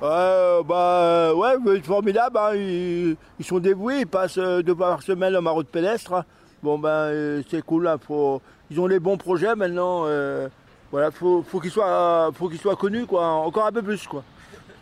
[0.00, 2.36] Ouais, bah, euh, ouais, c'est formidable.
[2.38, 6.14] hein, Ils, sont dévoués, ils passent euh, deux fois par semaine en maraude pédestre.
[6.14, 6.24] hein.
[6.62, 7.86] Bon, ben, euh, c'est cool.
[7.86, 8.40] hein, faut-
[8.70, 10.02] ils ont les bons projets maintenant.
[10.06, 10.48] euh,
[10.90, 14.22] voilà, faut, faut qu'ils soient, faut qu'ils soient connus, quoi, encore un peu plus, quoi.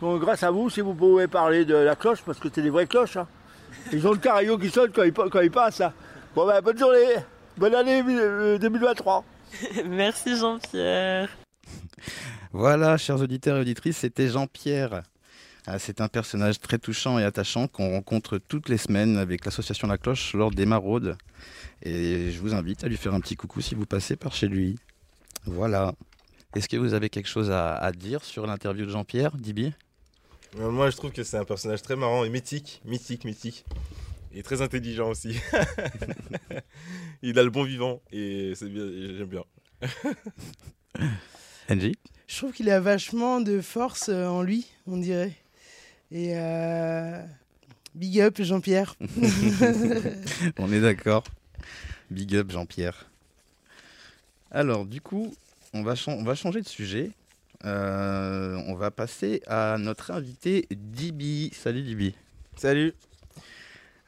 [0.01, 2.69] Donc, grâce à vous, si vous pouvez parler de la cloche, parce que c'est des
[2.71, 3.17] vraies cloches.
[3.93, 5.81] Ils ont le carillon qui sonne quand ils, quand ils passent.
[6.35, 7.15] Bon, ben, bonne journée,
[7.61, 9.23] bonne année euh, 2023.
[9.85, 11.29] Merci Jean-Pierre.
[12.53, 15.03] Voilà, chers auditeurs et auditrices, c'était Jean-Pierre.
[15.67, 19.87] Ah, c'est un personnage très touchant et attachant qu'on rencontre toutes les semaines avec l'association
[19.87, 21.15] La Cloche lors des maraudes.
[21.83, 24.47] Et je vous invite à lui faire un petit coucou si vous passez par chez
[24.47, 24.79] lui.
[25.45, 25.93] Voilà.
[26.55, 29.71] Est-ce que vous avez quelque chose à, à dire sur l'interview de Jean-Pierre, Dibi?
[30.59, 33.65] Euh, Moi, je trouve que c'est un personnage très marrant et mythique, mythique, mythique.
[34.33, 35.37] Et très intelligent aussi.
[37.21, 38.85] Il a le bon vivant et c'est bien,
[39.17, 39.43] j'aime bien.
[41.69, 41.95] Angie?
[42.27, 45.33] Je trouve qu'il a vachement de force euh, en lui, on dirait.
[46.11, 47.21] Et euh,
[47.93, 48.95] big up Jean-Pierre.
[50.57, 51.23] On est d'accord.
[52.09, 53.09] Big up Jean-Pierre.
[54.49, 55.33] Alors, du coup,
[55.73, 57.11] on va, chan- on va changer de sujet.
[57.63, 61.51] Euh, on va passer à notre invité Dibi.
[61.53, 62.15] Salut Dibi.
[62.57, 62.93] Salut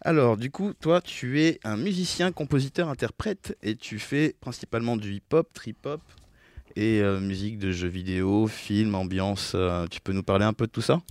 [0.06, 5.14] Alors, du coup, toi, tu es un musicien, compositeur, interprète et tu fais principalement du
[5.14, 6.02] hip-hop, trip-hop
[6.76, 9.54] et euh, musique de jeux vidéo, films, ambiance.
[9.56, 11.02] euh, tu peux nous parler un peu de tout ça?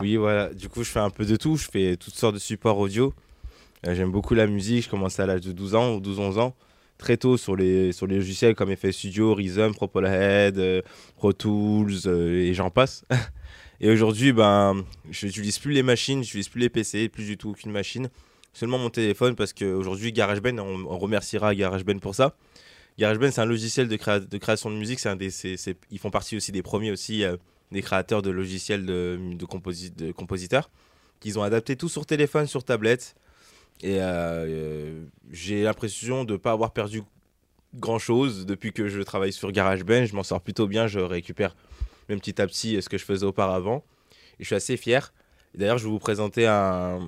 [0.00, 0.52] Oui, voilà.
[0.52, 1.56] Du coup, je fais un peu de tout.
[1.56, 3.14] Je fais toutes sortes de supports audio.
[3.86, 4.84] Euh, J'aime beaucoup la musique.
[4.86, 6.56] Je commençais à l'âge de 12 ans ou 12-11 ans.
[6.98, 10.82] Très tôt sur les, sur les logiciels comme FL Studio, Rhythm, Propel Head, euh,
[11.16, 13.04] Pro Tools et j'en passe.
[13.80, 17.36] et aujourd'hui, ben, je n'utilise plus les machines, je n'utilise plus les PC, plus du
[17.36, 18.08] tout aucune machine.
[18.52, 22.36] Seulement mon téléphone parce qu'aujourd'hui, GarageBand, on, on remerciera GarageBand pour ça.
[22.98, 25.04] GarageBand, c'est un logiciel de, créa- de création de musique.
[25.06, 25.30] Un des,
[25.90, 27.24] ils font partie aussi des premiers aussi.
[27.24, 27.36] euh,
[27.72, 30.70] des créateurs de logiciels de, de, composi- de compositeurs
[31.20, 33.14] qu'ils ont adapté tout sur téléphone, sur tablette.
[33.82, 34.02] Et euh,
[34.46, 37.02] euh, j'ai l'impression de ne pas avoir perdu
[37.74, 40.04] grand chose depuis que je travaille sur GarageBand.
[40.04, 41.56] Je m'en sors plutôt bien, je récupère
[42.10, 43.82] même petit à petit ce que je faisais auparavant.
[44.38, 45.14] Et je suis assez fier.
[45.54, 47.00] D'ailleurs, je vais vous présenter un...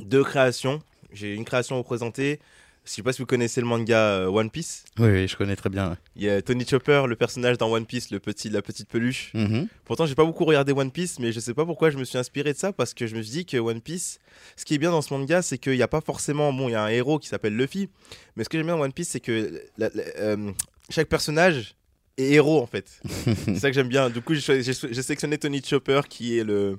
[0.00, 0.80] deux créations.
[1.12, 2.40] J'ai une création à vous présenter.
[2.84, 4.84] Je sais pas si vous connaissez le manga euh, One Piece.
[4.98, 5.88] oui, oui, je connais très bien.
[5.92, 5.96] ouais.
[6.16, 9.30] Il y a Tony Chopper, le personnage dans One Piece, le petit, la petite peluche.
[9.32, 9.68] Mhm.
[9.86, 12.18] Pourtant, j'ai pas beaucoup regardé One Piece, mais je sais pas pourquoi je me suis
[12.18, 14.18] inspiré de ça parce que je me suis dit que One Piece,
[14.56, 16.52] ce qui est bien dans ce manga, c'est qu'il n'y a pas forcément.
[16.52, 17.88] Bon, il y a un héros qui s'appelle Luffy,
[18.36, 20.52] mais ce que j'aime bien dans One Piece, c'est que la- la- euh,
[20.90, 21.76] chaque personnage
[22.18, 23.00] est héros en fait.
[23.46, 24.10] c'est ça que j'aime bien.
[24.10, 26.78] Du coup, j'ai sélectionné Tony Chopper qui est le.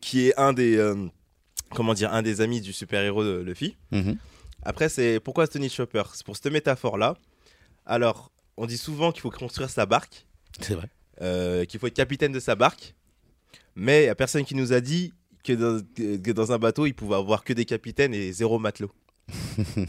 [0.00, 0.76] qui est un des.
[0.78, 0.96] euh,
[1.70, 3.76] comment dire Un des amis du super-héros de Luffy.
[3.92, 4.16] Mhm.
[4.62, 7.16] Après, c'est pourquoi Tony Chopper C'est pour cette métaphore-là.
[7.84, 10.26] Alors, on dit souvent qu'il faut construire sa barque
[10.60, 10.88] C'est vrai.
[11.22, 12.94] euh, qu'il faut être capitaine de sa barque.
[13.76, 15.12] Mais il n'y a personne qui nous a dit
[15.44, 18.90] que dans, que dans un bateau, il pouvait avoir que des capitaines et zéro matelot.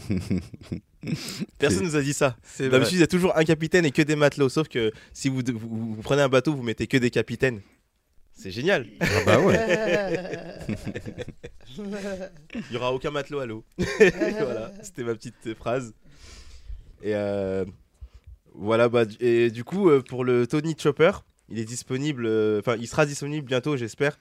[1.58, 2.36] Personne nous a dit ça.
[2.42, 4.48] C'est D'habitude, il y a toujours un capitaine et que des matelots.
[4.48, 7.60] Sauf que si vous, vous, vous prenez un bateau, vous mettez que des capitaines.
[8.40, 8.86] C'est génial.
[9.00, 9.58] Ah bah ouais.
[11.76, 13.64] Il y aura aucun matelot à l'eau.
[13.78, 15.92] voilà, c'était ma petite euh, phrase.
[17.02, 17.64] Et euh,
[18.54, 21.10] voilà, bah, du- et du coup, euh, pour le Tony Chopper,
[21.48, 24.18] il est disponible, euh, enfin, il sera disponible bientôt, j'espère.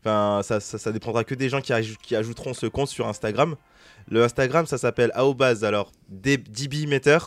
[0.00, 3.06] Enfin, ça, ça, ça dépendra que des gens qui, aj- qui ajouteront ce compte sur
[3.06, 3.56] Instagram.
[4.10, 7.18] Le Instagram, ça s'appelle aobase, alors D- dbmeter.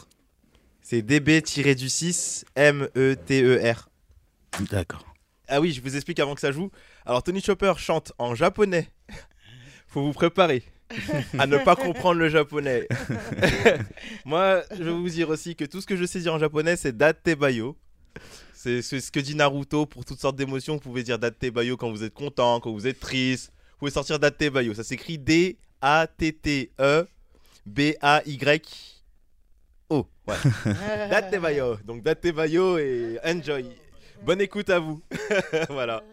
[0.82, 3.90] C'est db-du-6 M-E-T-E-R.
[4.72, 5.06] D'accord.
[5.52, 6.72] Ah oui, je vous explique avant que ça joue.
[7.06, 8.88] Alors Tony Chopper chante en japonais.
[9.88, 10.64] Faut vous préparer
[11.38, 12.88] à ne pas comprendre le japonais.
[14.26, 16.78] Moi, je vais vous dire aussi que tout ce que je sais dire en japonais,
[16.78, 17.76] c'est Datebayo.
[18.54, 20.76] C'est c'est ce que dit Naruto pour toutes sortes d'émotions.
[20.76, 23.52] Vous pouvez dire Datebayo quand vous êtes content, quand vous êtes triste.
[23.74, 24.74] Vous pouvez sortir Datebayo.
[24.74, 27.08] Ça s'écrit D-A-T-T-E
[27.66, 28.88] B-A-Y-O.
[30.28, 30.36] Ouais.
[31.10, 31.76] Datebayo.
[31.84, 33.66] Donc Datebayo et enjoy.
[34.24, 35.02] Bonne écoute à vous.
[35.70, 36.04] voilà.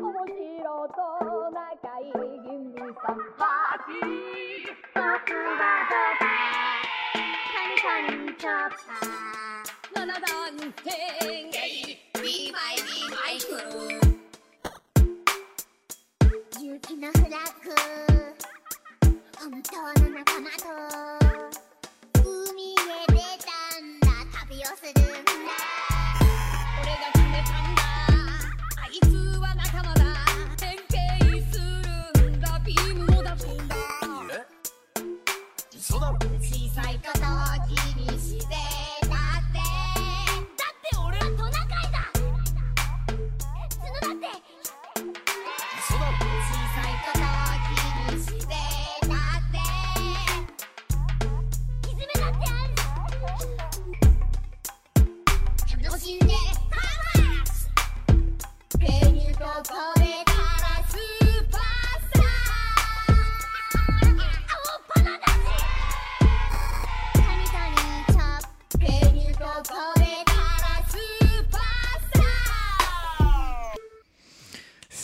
[0.00, 0.24] 面白
[0.88, 0.96] と
[1.52, 10.88] 仲いい味さんパーティー僕はどカニカニチョッパーナナダンテ
[11.42, 13.48] ンゲイビーイビーイク
[16.58, 17.68] 勇気のフラッグ
[19.38, 20.64] 本当の仲間と
[22.24, 22.74] 海へ
[23.08, 23.12] 出
[23.44, 24.06] たんだ
[24.48, 25.28] 旅をするんだ
[26.82, 27.80] 俺が決めたんだ。
[28.82, 29.04] あいつ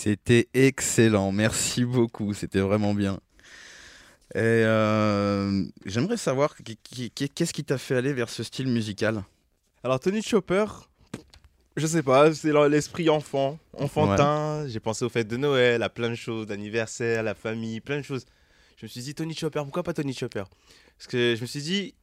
[0.06, 3.18] C'était excellent, merci beaucoup, c'était vraiment bien.
[4.36, 9.24] Et euh, j'aimerais savoir qu'est-ce qui t'a fait aller vers ce style musical?
[9.82, 10.66] Alors Tony Chopper,
[11.76, 14.68] je sais pas, c'est l'esprit enfant, enfantin.
[14.68, 18.04] J'ai pensé aux fêtes de Noël, à plein de choses, d'anniversaire, la famille, plein de
[18.04, 18.26] choses.
[18.76, 20.44] Je me suis dit Tony Chopper, pourquoi pas Tony Chopper?
[20.98, 21.94] Parce que je me suis dit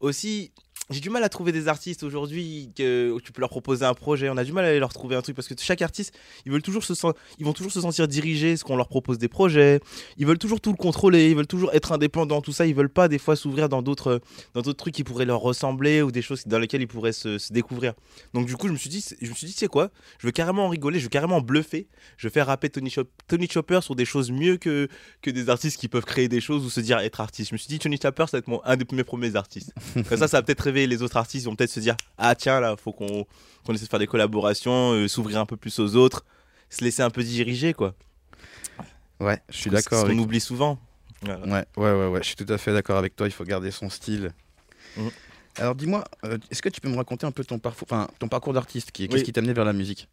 [0.00, 0.50] aussi,
[0.92, 3.94] j'ai du mal à trouver des artistes aujourd'hui que où tu peux leur proposer un
[3.94, 4.28] projet.
[4.28, 6.14] On a du mal à aller leur trouver un truc parce que chaque artiste,
[6.46, 9.18] ils veulent toujours se sen- ils vont toujours se sentir dirigés, ce qu'on leur propose
[9.18, 9.80] des projets.
[10.18, 12.66] Ils veulent toujours tout le contrôler, ils veulent toujours être indépendants, tout ça.
[12.66, 14.20] Ils veulent pas des fois s'ouvrir dans d'autres
[14.54, 17.38] dans d'autres trucs qui pourraient leur ressembler ou des choses dans lesquelles ils pourraient se,
[17.38, 17.94] se découvrir.
[18.34, 19.90] Donc du coup, je me suis dit, je me suis dit, sais quoi?
[20.18, 21.88] Je veux carrément en rigoler, je veux carrément bluffer.
[22.16, 24.88] Je vais faire rapper Tony, Chop- Tony Chopper sur des choses mieux que,
[25.22, 27.50] que des artistes qui peuvent créer des choses ou se dire être artiste.
[27.50, 29.72] Je me suis dit, Tony Chopper, ça va être mon, un des mes premiers artistes.
[29.94, 31.46] Comme ça, ça va peut-être les autres artistes.
[31.46, 33.26] Vont peut-être se dire, ah tiens, là, faut qu'on
[33.74, 36.24] essaie de faire des collaborations, euh, s'ouvrir un peu plus aux autres,
[36.70, 37.94] se laisser un peu diriger, quoi.
[39.20, 40.78] Ouais, je suis C'est d'accord ce qu'on oublie souvent.
[41.22, 41.46] Voilà.
[41.46, 43.70] Ouais, ouais, ouais, ouais, je suis tout à fait d'accord avec toi, il faut garder
[43.70, 44.32] son style.
[44.96, 45.10] Mhm.
[45.58, 48.26] Alors dis-moi, euh, est-ce que tu peux me raconter un peu ton parcours, enfin, ton
[48.26, 49.22] parcours d'artiste qui- Qu'est-ce Oui.
[49.22, 50.08] qui t'a amené vers la musique?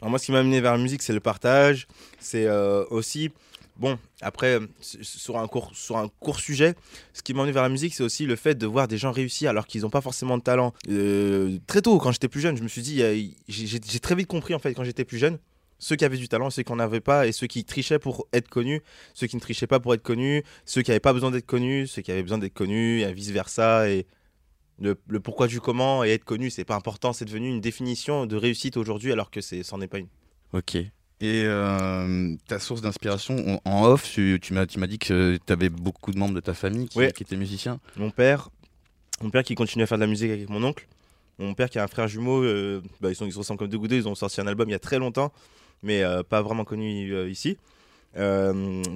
[0.00, 1.88] Alors moi, ce qui m'a amené vers la musique, c'est le partage.
[2.20, 3.30] C'est euh, aussi,
[3.78, 6.74] bon, après, sur un, court, sur un court sujet,
[7.12, 9.50] ce qui amené vers la musique, c'est aussi le fait de voir des gens réussir
[9.50, 10.72] alors qu'ils n'ont pas forcément de talent.
[10.88, 13.02] Euh, très tôt, quand j'étais plus jeune, je me suis dit,
[13.48, 15.38] j'ai très vite compris, en fait, quand j'étais plus jeune,
[15.78, 18.26] ceux qui avaient du talent, ceux qui n'en avaient pas, et ceux qui trichaient pour
[18.32, 18.80] être connus,
[19.14, 21.86] ceux qui ne trichaient pas pour être connus, ceux qui n'avaient pas besoin d'être connus,
[21.86, 23.90] ceux qui avaient besoin d'être connus, et vice-versa.
[23.90, 24.06] Et
[24.78, 28.36] le, pourquoi du comment et être connu, c'est pas important, c'est devenu une définition de
[28.36, 30.08] réussite aujourd'hui alors que c'en est pas une.
[30.52, 30.78] Ok.
[31.20, 36.12] Et euh, ta source d'inspiration, en off, tu, tu m'as dit que tu avais beaucoup
[36.12, 37.80] de membres de ta famille qui, étaient musiciens.
[37.96, 38.50] Mon père,
[39.22, 40.86] mon père qui continue à faire de la musique avec mon oncle.
[41.38, 43.68] Mon père qui a un frère jumeau, euh, bah, ils, sont, ils se ressemblent comme
[43.68, 45.32] deux d'eau, ils ont sorti un album il y a très longtemps,
[45.82, 47.56] mais euh, pas vraiment connu ici.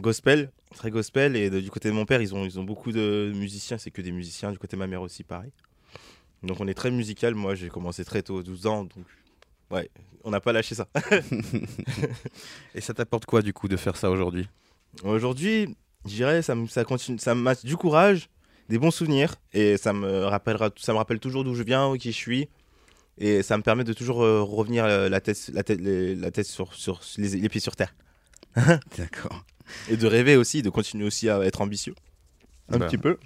[0.00, 2.92] Gospel, très gospel, et de- du côté de mon père, ils ont, ils ont beaucoup
[2.92, 5.52] de musiciens, c'est que des musiciens, du côté de ma mère aussi, pareil.
[6.42, 9.04] Donc on est très musical, moi j'ai commencé très tôt, 12 ans, donc
[9.70, 9.90] ouais,
[10.24, 10.86] on n'a pas lâché ça.
[12.74, 14.48] Et ça t'apporte quoi du coup de faire ça aujourd'hui?
[15.04, 18.28] Aujourd'hui, je dirais, ça me, ça continue, ça m'a du courage,
[18.68, 22.12] des bons souvenirs, et ça me rappellera, ça me rappelle toujours d'où je viens, qui
[22.12, 22.48] je suis,
[23.18, 26.30] et ça me permet de toujours euh, revenir euh, la tête, la tête, les- la
[26.30, 27.94] tête sur, sur les, les pieds sur terre,
[28.98, 29.44] D'accord.
[29.88, 31.94] et de rêver aussi, de continuer aussi à être ambitieux,
[32.68, 33.16] un Bah, petit peu.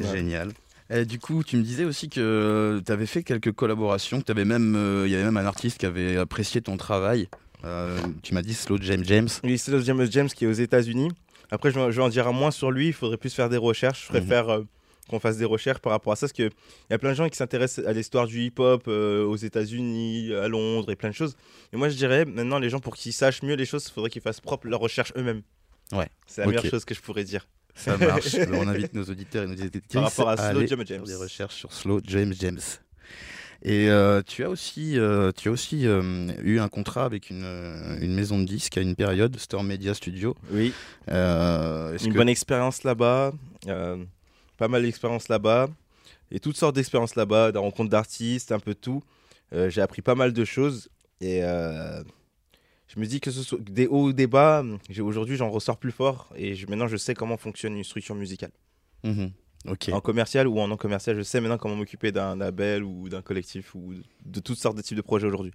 [0.00, 0.52] Génial.
[0.94, 4.44] Et du coup, tu me disais aussi que tu avais fait quelques collaborations, que t'avais
[4.44, 7.28] même, euh, il y avait même un artiste qui avait apprécié ton travail.
[7.64, 9.28] Euh, tu m'as dit Slow James James.
[9.44, 11.08] Oui, le James James qui est aux États-Unis.
[11.50, 12.88] Après, je, vais- en dire moins sur lui.
[12.88, 14.08] Il faudrait plus faire des recherches.
[14.08, 14.18] Je Mhm.
[14.20, 14.62] préfère euh,
[15.08, 16.22] qu'on fasse des recherches par rapport à ça.
[16.26, 16.50] Parce qu'il
[16.90, 20.48] y a plein de gens qui s'intéressent à l'histoire du hip-hop euh, aux États-Unis, à
[20.48, 21.36] Londres et plein de choses.
[21.72, 24.10] Et moi, je dirais maintenant, les gens, pour qu'ils sachent mieux les choses, il faudrait
[24.10, 25.42] qu'ils fassent propre leurs recherches eux-mêmes.
[25.92, 26.08] Ouais.
[26.26, 27.46] C'est la meilleure chose que je pourrais dire.
[27.74, 28.36] Ça marche.
[28.52, 31.04] On invite nos auditeurs et nos auditrices Par rapport à Slow aller James James.
[31.04, 32.60] des recherches sur Slow James James.
[33.64, 36.02] Et euh, tu as aussi, euh, tu as aussi euh,
[36.42, 37.44] eu un contrat avec une,
[38.00, 40.34] une maison de disques à une période, Storm Media Studio.
[40.50, 40.72] Oui.
[41.08, 43.32] Une que- bonne expérience là-bas.
[44.58, 45.68] pas mal d'expériences là-bas.
[46.32, 49.02] Et toutes sortes d'expériences là-bas, des rencontres d'artistes, un peu tout.
[49.68, 50.88] J'ai appris pas mal de choses.
[51.20, 51.42] Et
[52.94, 55.78] je me dis que ce soit des hauts ou des bas, j'ai- aujourd'hui j'en ressors
[55.78, 56.30] plus fort.
[56.36, 58.50] Et je- maintenant je sais comment fonctionne une structure musicale.
[59.04, 59.32] Mhm.
[59.92, 63.22] En commercial ou en non commercial, je sais maintenant comment m'occuper d'un label ou d'un
[63.22, 65.52] collectif ou de toutes sortes de types de projets aujourd'hui.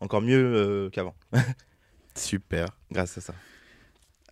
[0.00, 1.14] Encore mieux euh, qu'avant,
[2.14, 2.68] Super.
[2.92, 3.34] grâce à ça.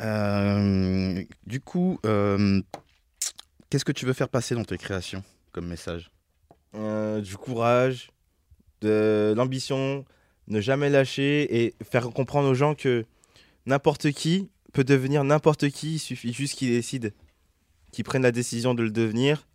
[0.01, 2.61] Euh, du coup, euh,
[3.71, 6.11] qu'est-ce que tu veux faire passer dans tes créations comme message?
[6.75, 8.11] Du courage,
[8.83, 10.05] de l'ambition,
[10.49, 13.05] ne jamais lâcher et faire comprendre aux gens que
[13.67, 17.13] n'importe qui peut devenir n'importe qui, il suffit juste qu'il décide,
[17.93, 19.47] qu'il prenne la décision de le devenir,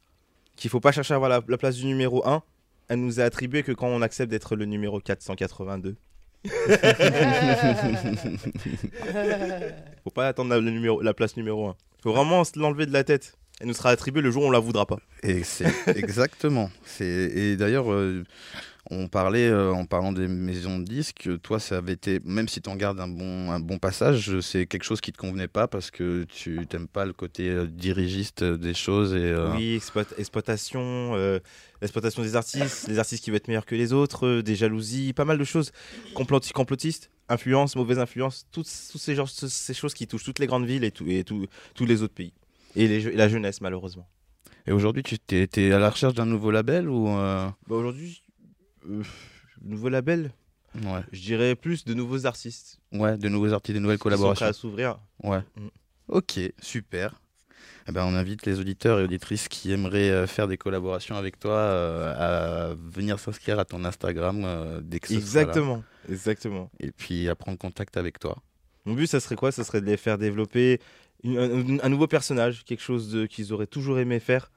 [0.55, 2.43] qu'il faut pas chercher à avoir la, la place du numéro 1.
[2.89, 5.95] Elle nous est attribuée que quand on accepte d'être le numéro 482.
[10.03, 11.75] faut pas attendre la, le numéro, la place numéro 1.
[12.01, 13.37] faut vraiment se l'enlever de la tête.
[13.59, 14.97] Elle nous sera attribuée le jour où on la voudra pas.
[15.21, 16.71] Et c'est exactement.
[16.83, 18.23] C'est et d'ailleurs, euh,
[18.93, 21.29] on parlait euh, en parlant des maisons de disques.
[21.41, 24.65] Toi, ça avait été, même si tu en gardes un bon un bon passage, c'est
[24.65, 28.43] quelque chose qui te convenait pas parce que tu t'aimes pas le côté euh, dirigiste
[28.43, 29.19] des choses et.
[29.19, 30.81] euh, Oui, exploit- exploitation,
[31.15, 31.39] euh,
[31.81, 35.13] exploitation des artistes, les artistes qui veulent être meilleurs que les autres, euh, des jalousies,
[35.13, 35.71] pas mal de choses.
[36.13, 40.47] Complot- complotistes, influence, mauvaise influence, toutes, toutes ces, genres- ces choses qui touchent toutes les
[40.47, 42.33] grandes villes et, tout, et tout- tous les autres pays.
[42.75, 44.07] Et, les je- et la jeunesse, malheureusement.
[44.67, 48.21] Et aujourd'hui, tu t'es, t'es à la recherche d'un nouveau label ou euh, Bah Aujourd'hui,
[48.89, 49.03] euh,
[49.63, 50.31] nouveau label,
[50.75, 52.79] ouais, je dirais plus de nouveaux artistes.
[52.91, 54.45] ouais, de nouveaux artistes, de nouvelles qui sont collaborations.
[54.45, 54.99] à s'ouvrir.
[55.23, 55.39] Ouais.
[55.57, 55.67] Mm.
[56.09, 57.15] Ok, super.
[57.87, 61.39] Eh ben, on invite les auditeurs et auditrices qui aimeraient euh, faire des collaborations avec
[61.39, 65.13] toi euh, à venir s'inscrire à ton Instagram euh, dès que ce.
[65.15, 66.69] Exactement, exactement.
[66.79, 68.37] Et puis à prendre contact avec toi.
[68.85, 69.51] Mon but, ça serait quoi?
[69.51, 70.79] Ça serait de les faire développer
[71.23, 74.51] une- un, un nouveau personnage, quelque chose qu'ils auraient toujours aimé faire,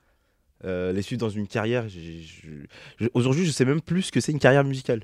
[0.65, 1.87] euh, les suivre dans une carrière.
[3.15, 5.03] Aujourd'hui, je sais même plus ce que c'est une carrière musicale.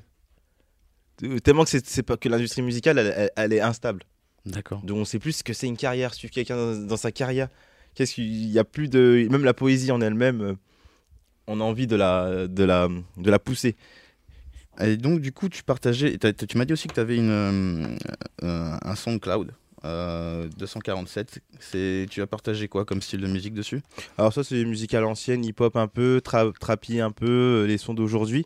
[1.23, 4.03] Euh, Tellement que c'est que l'industrie musicale, elle, elle- elle est instable.
[4.45, 4.81] D'accord.
[4.83, 7.47] Donc on sait plus ce que c'est une carrière, suivre quelqu'un dans, dans sa carrière.
[7.93, 10.53] Qu'est-ce qu'il y a plus de même la poésie en elle-même, euh,
[11.47, 12.87] on a envie de la de la
[13.17, 13.75] de la pousser.
[14.79, 17.29] Et donc du coup, tu partageais, tu m'as dit aussi que tu avais une,
[18.43, 19.51] euh, un SoundCloud
[19.85, 21.39] euh, 247.
[21.59, 23.81] C'est, tu as partagé quoi comme style de musique dessus?
[24.17, 27.77] Alors ça, c'est des musiques à l'ancienne, hip-hop un peu, tra un peu, euh, les
[27.77, 28.45] sons d'aujourd'hui.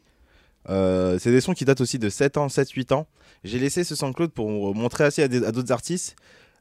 [0.70, 3.08] Euh, c'est des sons qui datent aussi de 7 ans, 7-8 ans.
[3.44, 6.16] J'ai laissé ce SoundCloud pour montrer assez à d'autres artistes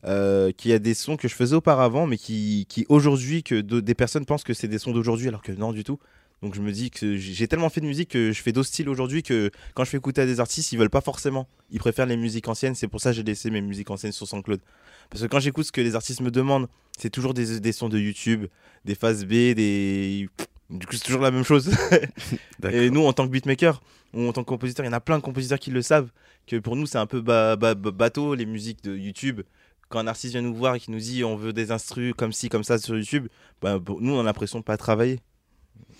[0.05, 3.61] euh, qu'il y a des sons que je faisais auparavant, mais qui, qui aujourd'hui, que
[3.63, 5.99] de- des personnes pensent que c'est des sons d'aujourd'hui, alors que non du tout.
[6.45, 8.91] Donc je me dis que j'ai tellement fait de musique que je fais d'autres styles
[8.91, 11.49] aujourd'hui que quand je fais écouter à des artistes, ils veulent pas forcément.
[11.71, 12.75] Ils préfèrent les musiques anciennes.
[12.75, 14.61] C'est pour ça que j'ai laissé mes musiques anciennes sur SoundCloud.
[15.09, 16.69] Parce que quand j'écoute ce que les artistes me demandent,
[16.99, 18.45] c'est toujours des, des sons de YouTube,
[18.85, 20.29] des phases B, des.
[20.69, 21.71] Du coup, c'est toujours la même chose.
[22.73, 23.83] Et nous, en tant que beatmaker
[24.13, 26.11] ou en tant que compositeur, il y en a plein de compositeurs qui le savent.
[26.47, 29.41] Que pour nous, c'est un peu ba- ba- ba- bateau, les musiques de YouTube.
[29.89, 32.33] Quand un artiste vient nous voir et qui nous dit on veut des instrus comme
[32.33, 33.29] ci, comme ça sur YouTube,
[33.63, 35.21] bah, nous, on a l'impression de pas travailler.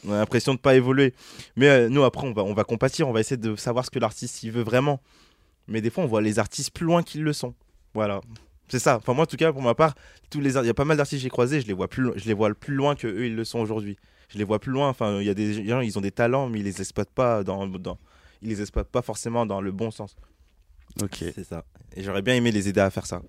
[0.07, 1.15] On a l'impression de pas évoluer.
[1.57, 3.91] Mais euh, nous, après, on va, on va compatir, on va essayer de savoir ce
[3.91, 5.01] que l'artiste il veut vraiment.
[5.69, 7.55] Mais des fois, on voit les artistes plus loin qu'ils le sont.
[7.95, 8.21] Voilà.
[8.69, 8.97] C'est ça.
[8.97, 9.95] Enfin, moi, en tout cas, pour ma part,
[10.31, 12.11] tous les il y a pas mal d'artistes que j'ai croisés, je les vois plus,
[12.17, 13.97] je les vois plus loin que eux ils le sont aujourd'hui.
[14.29, 14.89] Je les vois plus loin.
[14.89, 17.45] Enfin, il y a des gens, ils ont des talents, mais ils les exploitent pas
[17.45, 17.99] dans, dans
[18.43, 20.17] ils les exploitent pas forcément dans le bon sens.
[21.03, 21.25] Ok.
[21.35, 21.65] C'est ça.
[21.97, 23.23] Et j'aurais bien aimé les aider à faire ça.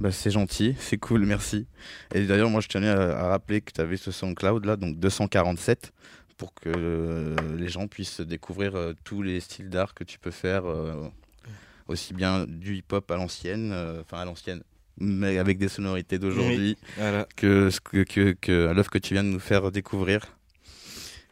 [0.00, 1.66] Bah, c'est gentil, c'est cool, merci.
[2.14, 4.98] Et d'ailleurs, moi, je tenais à, à rappeler que tu avais ce SoundCloud là, donc
[4.98, 5.92] 247,
[6.36, 10.30] pour que euh, les gens puissent découvrir euh, tous les styles d'art que tu peux
[10.30, 11.08] faire, euh,
[11.88, 14.62] aussi bien du hip-hop à l'ancienne, enfin à l'ancienne,
[14.98, 17.26] mais avec des sonorités d'aujourd'hui, Voilà.
[17.36, 17.70] que,
[18.04, 20.26] que, l'œuvre que tu viens de nous faire découvrir.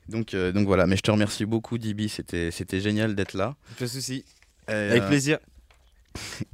[0.09, 3.57] Donc, donc voilà, mais je te remercie beaucoup, Dibi, c'était c'était génial d'être là.
[3.79, 4.25] Pas de souci.
[4.67, 5.39] Avec plaisir.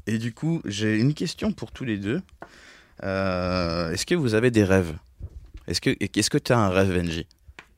[0.07, 2.21] Et du coup, j'ai une question pour tous les deux.
[3.03, 4.97] Euh, Est-ce que vous avez des rêves?
[5.67, 7.27] Est-ce que est-ce que tu as un rêve, Benji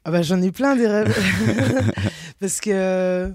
[0.04, 1.14] Ah bah j'en ai plein des rêves.
[2.40, 3.30] Parce que,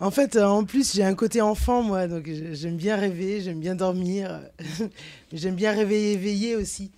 [0.00, 3.40] en fait, euh, en plus, j'ai un côté enfant, moi, donc j'ai- j'aime bien rêver,
[3.40, 4.40] j'aime bien dormir,
[5.32, 6.90] j'aime bien réveiller, éveiller aussi.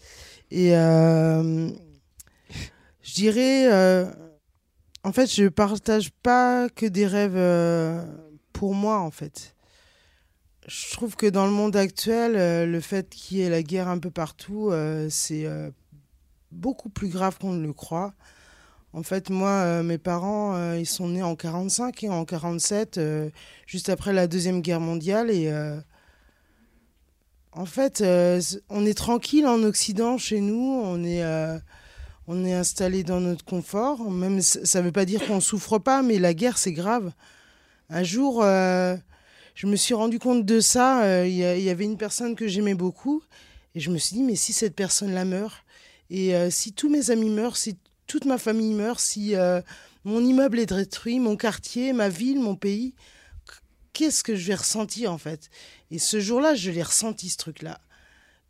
[0.51, 1.69] Et euh,
[3.03, 4.05] je dirais, euh,
[5.03, 8.05] en fait, je partage pas que des rêves euh,
[8.53, 9.55] pour moi, en fait.
[10.71, 13.89] Je trouve que dans le monde actuel, euh, le fait qu'il y ait la guerre
[13.89, 15.69] un peu partout, euh, c'est euh,
[16.53, 18.15] beaucoup plus grave qu'on ne le croit.
[18.93, 23.31] En fait, moi, mes parents, ils sont nés en 45 et en 47, euh,
[23.67, 25.31] juste après la Deuxième Guerre mondiale.
[25.31, 25.53] Et
[27.53, 28.03] en fait,
[28.69, 30.83] on est tranquille en Occident, chez nous.
[30.85, 31.23] On est,
[32.53, 34.11] installé dans notre confort.
[34.11, 37.13] Même, ça ne veut pas dire qu'on souffre pas, mais la guerre, c'est grave.
[37.91, 38.45] Un jour,
[39.55, 41.05] je me suis rendu compte de ça.
[41.05, 43.23] euh, Il y, avait une personne que j'aimais beaucoup.
[43.75, 45.65] Et je me suis dit, mais si cette personne-là meurt,
[46.09, 47.77] et euh, si tous mes amis meurent, si
[48.07, 49.61] toute ma famille meurt, si euh,
[50.05, 52.95] mon immeuble est détruit, mon quartier, ma ville, mon pays,
[53.93, 55.51] qu'est-ce que je vais ressentir en fait?
[55.91, 57.81] Et ce jour-là, je l'ai ressenti ce truc-là.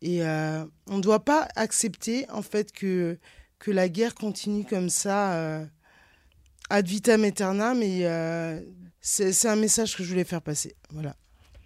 [0.00, 3.18] Et on ne doit pas accepter en fait que,
[3.58, 5.66] que la guerre continue comme ça,
[6.70, 7.82] ad vitam aeternam.
[7.82, 8.06] Et
[9.00, 10.74] c'est un message que je voulais faire passer.
[10.90, 11.16] Voilà.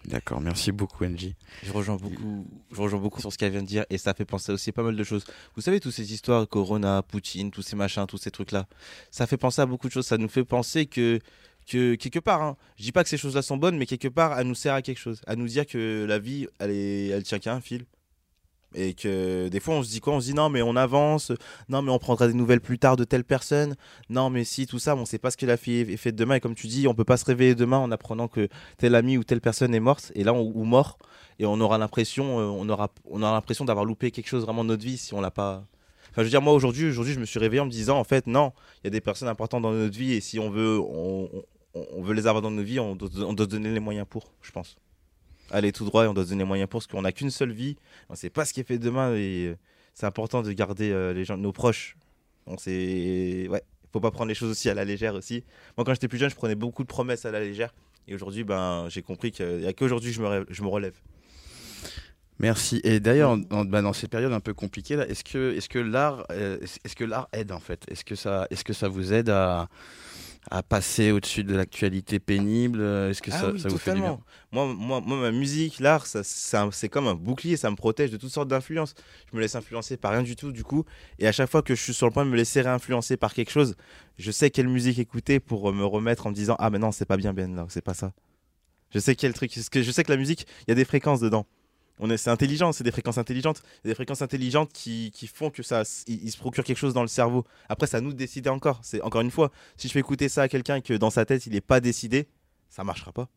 [0.07, 1.35] D'accord, merci beaucoup, Benji.
[1.63, 4.27] Je rejoins beaucoup, je rejoins beaucoup sur ce qu'elle vient de dire et ça fait
[4.27, 5.25] penser aussi à pas mal de choses.
[5.57, 8.67] Vous savez, toutes ces histoires, Corona, Poutine, tous ces machins, tous ces trucs-là,
[9.11, 10.07] ça fait penser à beaucoup de choses.
[10.07, 11.21] Ça nous fait penser que,
[11.67, 14.39] que quelque part, hein, je dis pas que ces choses-là sont bonnes, mais quelque part,
[14.39, 15.23] elles nous servent à quelque chose.
[15.27, 17.87] À nous dire que la vie, elle, est, elle tient qu'à un fil.
[18.75, 20.15] Et que des fois, on se dit quoi?
[20.15, 21.33] On se dit non, mais on avance,
[21.69, 23.77] non, mais on prendra des nouvelles plus tard de telle personne,
[24.11, 26.37] non, mais si, tout ça, on sait pas ce que la fille est demain.
[26.37, 28.49] Et comme tu dis, on peut pas se réveiller demain en apprenant que
[28.79, 30.99] tel ami ou telle personne est morte, et là, on, ou mort,
[31.39, 34.65] et on aura l'impression, euh, on aura, on aura l'impression d'avoir loupé quelque chose vraiment
[34.65, 35.65] de notre vie si on l'a pas.
[36.11, 38.05] Enfin, je veux dire, moi aujourd'hui, aujourd'hui, je me suis réveillé en me disant, en
[38.05, 38.53] fait, non,
[38.83, 41.29] il y a des personnes importantes dans notre vie, et si on veut, on,
[42.03, 44.53] veut les avoir dans nos vies, on doit, on doit donner les moyens pour, je
[44.53, 44.77] pense.
[45.51, 47.31] Aller tout droit et on doit se donner les moyens pour, parce qu'on n'a qu'une
[47.31, 47.77] seule vie,
[48.09, 49.57] on sait pas ce qui est fait demain, et euh,
[49.95, 51.97] c'est important de garder euh, les gens, nos proches.
[52.47, 55.45] On sait, ouais, faut pas prendre les choses aussi à la légère aussi.
[55.77, 57.73] Moi, quand j'étais plus jeune, je prenais beaucoup de promesses à la légère.
[58.09, 60.95] Et aujourd'hui, ben, j'ai compris qu'il n'y a qu'aujourd'hui je me, je me relève.
[62.39, 62.81] Merci.
[62.85, 65.79] Et d'ailleurs, dans, bah, dans ces périodes un peu compliquées, là, est-ce que, est-ce que
[65.79, 67.85] l'art, euh, est-ce que l'art aide en fait?
[67.89, 69.69] Est-ce que ça, est-ce que ça vous aide à,
[70.51, 74.01] à passer au-dessus de l'actualité pénible Est-ce que ça, Ah oui, ça vous fait du
[74.01, 74.19] bien?
[74.53, 76.23] Moi, moi, moi, ma musique, l'art, ça,
[76.71, 78.95] c'est comme un bouclier, ça me protège de toutes sortes d'influences.
[79.31, 80.85] Je me laisse influencer par rien du tout, du coup.
[81.19, 83.35] Et à chaque fois que je suis sur le point de me laisser réinfluencer par
[83.35, 83.75] quelque chose,
[84.19, 86.93] je sais quelle musique écouter pour euh, me remettre en me disant Ah, mais non,
[86.93, 88.13] c'est pas bien, Ben, là, c'est pas ça.
[88.93, 89.53] Je sais quel truc.
[89.55, 91.47] je sais que la musique, il y a des fréquences dedans.
[92.17, 93.63] C'est intelligent, c'est des fréquences intelligentes.
[93.85, 97.45] Des fréquences intelligentes qui, font que ça, il, se procure quelque chose dans le cerveau.
[97.69, 98.81] Après, à nous de décider encore.
[98.83, 101.25] C'est encore une fois, si je fais écouter ça à quelqu'un et que dans sa
[101.25, 102.29] tête il n'est pas décidé,
[102.69, 103.29] ça marchera pas.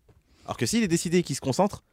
[0.46, 1.84] Alors que s'il est décidé et qu'il se concentre,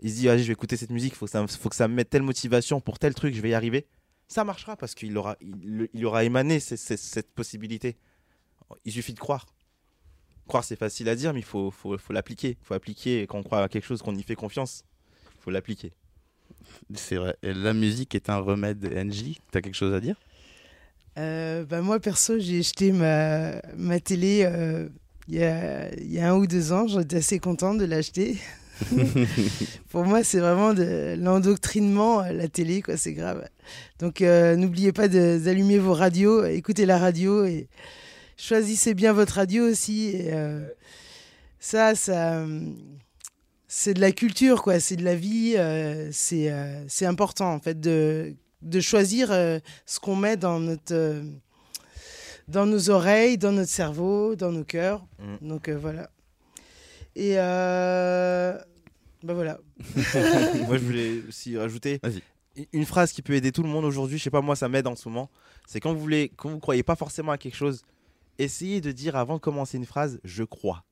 [0.00, 1.94] il se dit ah, je vais écouter cette musique, faut ça, faut que ça me
[1.94, 3.86] mette telle motivation pour tel truc, je vais y arriver.
[4.28, 5.36] Ça marchera parce qu'il aura,
[6.24, 7.96] émané ce- ce- cette possibilité.
[8.84, 9.46] Il suffit de croire.
[10.48, 12.56] Croire c'est facile à dire, mais il faut, faut l'appliquer.
[12.60, 14.82] Il faut appliquer quand on croit à quelque chose, qu'on y fait confiance.
[15.36, 15.92] Il faut l'appliquer.
[16.94, 17.36] C'est vrai.
[17.42, 18.84] Et la musique est un remède.
[18.84, 20.16] NJ, t'as quelque chose à dire?
[21.18, 24.88] Euh, bah, moi, perso, j'ai acheté ma, ma télé euh,
[25.28, 26.86] il y, a, il y a un ou deux ans.
[26.86, 28.38] J'étais assez contente de l'acheter.
[29.90, 33.48] Pour moi, c'est vraiment de l'endoctrinement, la télé, quoi, c'est grave.
[33.98, 37.68] Donc, euh, n'oubliez pas d'allumer vos radios, écoutez la radio et
[38.36, 40.08] choisissez bien votre radio aussi.
[40.08, 40.66] Et, euh,
[41.58, 42.76] ça, ça, hum,
[43.68, 44.80] c'est de la culture, quoi.
[44.80, 45.54] C'est de la vie.
[45.56, 50.60] euh, c'est euh, c'est important, en fait, de, de choisir euh, ce qu'on met dans
[50.60, 50.94] notre.
[50.94, 51.22] euh,
[52.48, 55.04] dans nos oreilles, dans notre cerveau, dans nos cœurs.
[55.18, 55.48] Mm.
[55.48, 56.10] Donc euh, voilà.
[57.16, 58.56] Et euh,
[59.24, 59.58] ben voilà.
[60.66, 62.00] moi, je voulais aussi rajouter
[62.72, 64.16] une phrase qui peut aider tout le monde aujourd'hui.
[64.18, 65.28] Je sais pas, moi, ça m'aide en ce moment.
[65.66, 67.82] C'est quand vous voulez, quand vous croyez pas forcément à quelque chose,
[68.38, 70.84] essayez de dire avant de commencer une phrase, je crois.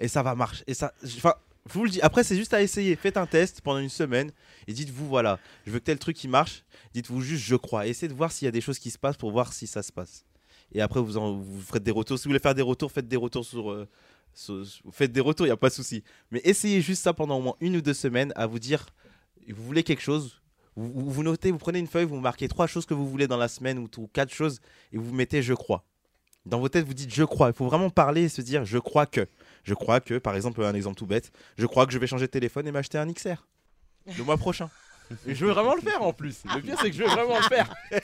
[0.00, 0.64] Et ça va marcher.
[0.66, 1.34] Et ça, enfin,
[1.68, 2.00] vous le dis.
[2.00, 2.96] Après, c'est juste à essayer.
[2.96, 4.30] Faites un test pendant une semaine
[4.66, 6.64] et dites-vous voilà, je veux que tel truc qui marche.
[6.94, 7.86] Dites-vous juste je crois.
[7.86, 9.82] Essayez de voir s'il y a des choses qui se passent pour voir si ça
[9.82, 10.24] se passe.
[10.72, 12.18] Et après, vous, en, vous ferez des retours.
[12.18, 13.70] Si vous voulez faire des retours, faites des retours sur.
[13.70, 13.88] euh,
[14.92, 16.02] faites des retours, il n'y a pas de souci.
[16.30, 18.86] Mais essayez juste ça pendant au moins une ou deux semaines à vous dire
[19.48, 20.40] vous voulez quelque chose,
[20.74, 23.48] vous notez, vous prenez une feuille, vous marquez trois choses que vous voulez dans la
[23.48, 24.60] semaine ou, ou quatre choses
[24.92, 25.84] et vous mettez je crois.
[26.44, 27.48] Dans vos têtes, vous dites je crois.
[27.48, 29.26] Il faut vraiment parler et se dire je crois que.
[29.66, 32.26] Je crois que, par exemple, un exemple tout bête, je crois que je vais changer
[32.26, 33.44] de téléphone et m'acheter un XR
[34.16, 34.70] le mois prochain.
[35.26, 36.42] Et je veux vraiment le faire en plus.
[36.54, 37.72] Le pire, c'est que je veux vraiment le faire.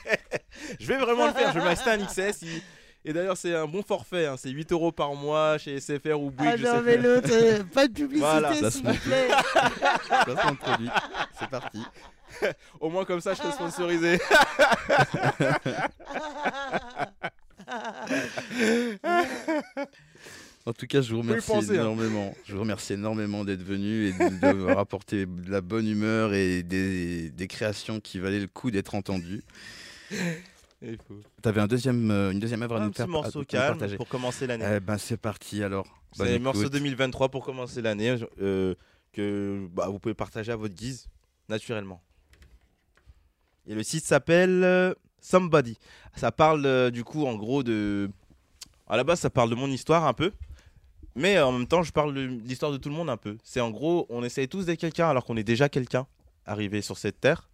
[0.80, 1.52] je vais vraiment le faire.
[1.52, 2.42] Je vais m'acheter un XS.
[2.42, 2.62] il-
[3.04, 4.26] Et d'ailleurs, c'est un bon forfait.
[4.26, 4.36] hein.
[4.36, 6.50] C'est 8 euros par mois chez SFR ou Bouygues.
[6.52, 7.02] Ah je non, sais mais pas.
[7.02, 9.28] l'autre, euh, pas de publicité, Voilà, ça s'il se vous plaît.
[10.24, 10.90] Placement de produit.
[11.38, 11.82] C'est parti.
[12.80, 14.18] Au moins, comme ça, je serai sponsorisé.
[20.64, 21.82] En tout cas, je vous remercie penser, hein.
[21.82, 22.34] énormément.
[22.44, 26.62] Je vous remercie énormément d'être venu et de- d'avoir apporté de la bonne humeur et
[26.62, 29.42] des, des créations qui valaient le coup d'être entendues.
[30.82, 33.72] Il faut- Tu avais un deuxième, euh, une deuxième œuvre à nous faire morceau calme
[33.78, 33.96] partager.
[33.96, 34.64] pour commencer l'année.
[34.76, 35.86] Eh ben, c'est parti alors.
[36.12, 36.72] C'est le morceau écoute.
[36.74, 38.74] 2023 pour commencer l'année euh,
[39.12, 41.08] que bah, vous pouvez partager à votre guise,
[41.48, 42.02] naturellement.
[43.66, 45.78] Et le site s'appelle euh, Somebody.
[46.16, 48.10] Ça parle euh, du coup en gros de...
[48.88, 50.32] À la base ça parle de mon histoire un peu.
[51.14, 53.36] Mais euh, en même temps je parle de l'histoire de tout le monde un peu.
[53.44, 56.06] C'est en gros on essaye tous d'être quelqu'un alors qu'on est déjà quelqu'un
[56.46, 57.48] arrivé sur cette terre.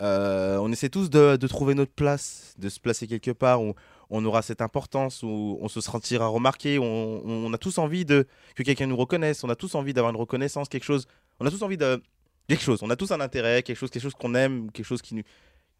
[0.00, 3.74] Euh, on essaie tous de, trouver notre place, de se placer quelque part où
[4.10, 8.26] on aura cette importance, où on se sentira remarqué, on, on a tous envie de
[8.54, 11.06] que quelqu'un nous reconnaisse, on a tous envie d'avoir une reconnaissance, quelque chose,
[11.40, 12.00] on a tous envie de
[12.48, 15.02] quelque chose, on a tous un intérêt, quelque chose, quelque chose qu'on aime, quelque chose
[15.02, 15.22] qui nous,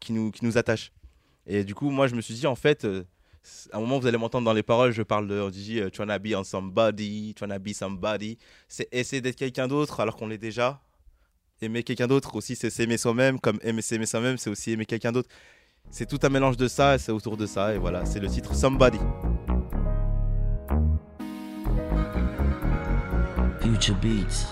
[0.00, 0.92] qui nous, qui nous attache.
[1.46, 3.04] Et du coup, moi, je me suis dit, en fait, euh,
[3.72, 5.90] à un moment, vous allez m'entendre dans les paroles, je parle de, on dit, euh,
[5.90, 8.38] trying to be on somebody, trying to be somebody.
[8.68, 10.80] C'est essayer d'être quelqu'un d'autre alors qu'on l'est déjà.
[11.60, 13.40] Aimer quelqu'un d'autre aussi, c'est s'aimer soi-même.
[13.40, 15.28] Comme aimer s'aimer soi-même, c'est aussi aimer quelqu'un d'autre.
[15.90, 17.74] C'est tout un mélange de ça, c'est autour de ça.
[17.74, 18.98] Et voilà, c'est le titre Somebody.
[23.60, 24.46] Future beats,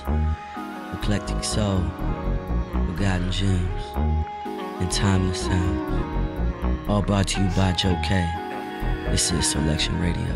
[0.94, 1.80] eclectic soul,
[2.86, 3.58] forgotten gems,
[4.80, 6.16] and timeless sounds.
[6.88, 8.45] All brought to you by Joe K.
[9.10, 10.26] This is Selection Radio.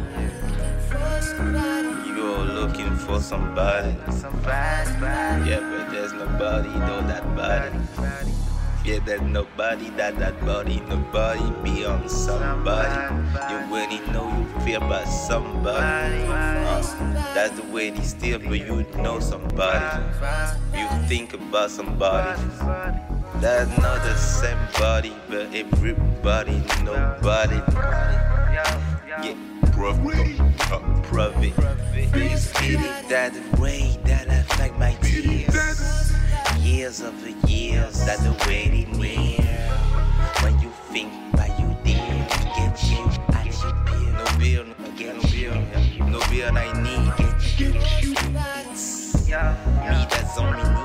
[2.07, 3.95] You go looking for somebody.
[5.45, 7.79] Yeah, but there's nobody, know that body.
[8.85, 13.15] Yeah, there's nobody, that that body, nobody be on somebody.
[13.51, 16.23] You really know you feel about somebody.
[16.25, 16.81] Uh,
[17.35, 20.05] that's the way they still, but you know somebody.
[20.73, 22.41] You think about somebody.
[23.41, 27.57] That's not the same body, but everybody, nobody.
[28.53, 29.35] Yeah,
[29.73, 29.99] prove
[30.71, 31.57] uh, prove it.
[32.13, 32.77] Basically,
[33.09, 36.13] that's the way that I fight my tears.
[36.59, 39.41] Years of the years, that's the they near.
[40.43, 41.97] When you think about you dear,
[42.57, 43.73] get you out your
[44.37, 44.67] bill.
[44.67, 46.11] No again, no bill.
[46.11, 47.73] No bill I need, get you.
[49.89, 50.81] Me that's only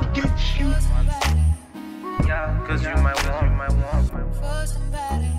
[2.19, 2.67] need.
[2.67, 5.34] Cause you might want, you might want.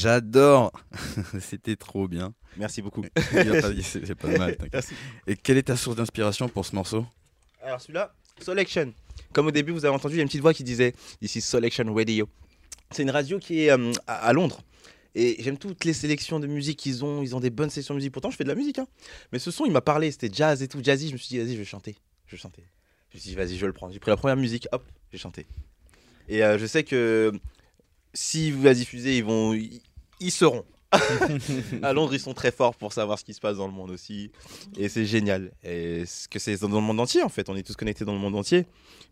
[0.00, 0.72] J'adore.
[1.40, 2.32] C'était trop bien.
[2.56, 3.04] Merci beaucoup.
[3.82, 4.56] C'est pas mal.
[4.72, 4.94] Merci.
[5.26, 7.04] Et quelle est ta source d'inspiration pour ce morceau?
[7.62, 8.94] Alors celui-là, Selection.
[9.34, 11.36] Comme au début, vous avez entendu, il y a une petite voix qui disait This
[11.36, 12.28] is Selection Radio.
[12.90, 14.62] C'est une radio qui est euh, à, à Londres.
[15.14, 17.22] Et j'aime toutes les sélections de musique qu'ils ont.
[17.22, 18.12] Ils ont des bonnes sélections de musique.
[18.12, 18.78] Pourtant, je fais de la musique.
[18.78, 18.86] hein.
[19.32, 20.10] Mais ce son, il m'a parlé.
[20.10, 20.82] C'était jazz et tout.
[20.82, 21.08] Jazzy.
[21.08, 21.96] Je me suis dit, vas-y, je vais chanter.
[22.26, 22.64] Je vais chanter.
[23.10, 23.92] Je me suis dit, vas-y, je vais le prendre.
[23.92, 24.66] J'ai pris la première musique.
[24.72, 24.82] Hop,
[25.12, 25.46] j'ai chanté.
[26.28, 27.32] Et euh, je sais que
[28.14, 29.52] si vous la diffusez, ils vont.
[29.52, 29.82] Ils,
[30.20, 30.64] ils seront.
[31.82, 33.90] à Londres, ils sont très forts pour savoir ce qui se passe dans le monde
[33.90, 34.32] aussi.
[34.76, 35.52] Et c'est génial.
[35.62, 37.48] Et ce que c'est dans le monde entier, en fait.
[37.48, 38.66] On est tous connectés dans le monde entier.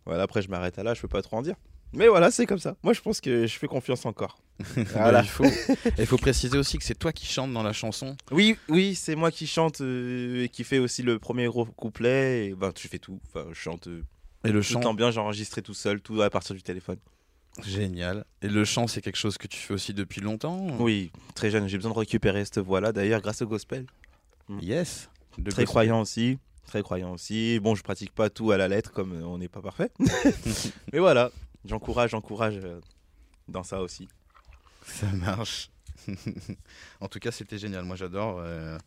[0.04, 0.94] Voilà, après, je m'arrête à là.
[0.94, 1.54] Je peux pas trop en dire.
[1.92, 2.76] Mais voilà, c'est comme ça.
[2.82, 4.38] Moi, je pense que je fais confiance encore.
[4.92, 5.22] Voilà.
[5.22, 5.44] il, faut,
[5.98, 8.16] il faut préciser aussi que c'est toi qui chantes dans la chanson.
[8.32, 12.46] Oui, oui, c'est moi qui chante euh, et qui fait aussi le premier gros couplet.
[12.46, 13.20] Et ben, je fais tout.
[13.28, 14.02] Enfin, je chante euh,
[14.44, 15.10] Et le chant, bien.
[15.12, 16.98] J'ai enregistré tout seul, tout à partir du téléphone.
[17.64, 18.24] Génial.
[18.42, 21.66] Et le chant, c'est quelque chose que tu fais aussi depuis longtemps Oui, très jeune.
[21.68, 22.92] J'ai besoin de récupérer cette voix-là.
[22.92, 23.86] D'ailleurs, grâce au gospel.
[24.60, 25.08] Yes.
[25.36, 25.66] De Très gospel.
[25.66, 26.38] croyant aussi.
[26.66, 27.58] Très croyant aussi.
[27.60, 29.90] Bon, je pratique pas tout à la lettre comme on n'est pas parfait.
[30.92, 31.30] Mais voilà,
[31.64, 32.80] j'encourage, j'encourage euh,
[33.48, 34.08] dans ça aussi.
[34.84, 35.70] Ça marche.
[37.00, 37.84] en tout cas, c'était génial.
[37.84, 38.38] Moi, j'adore.
[38.40, 38.78] euh,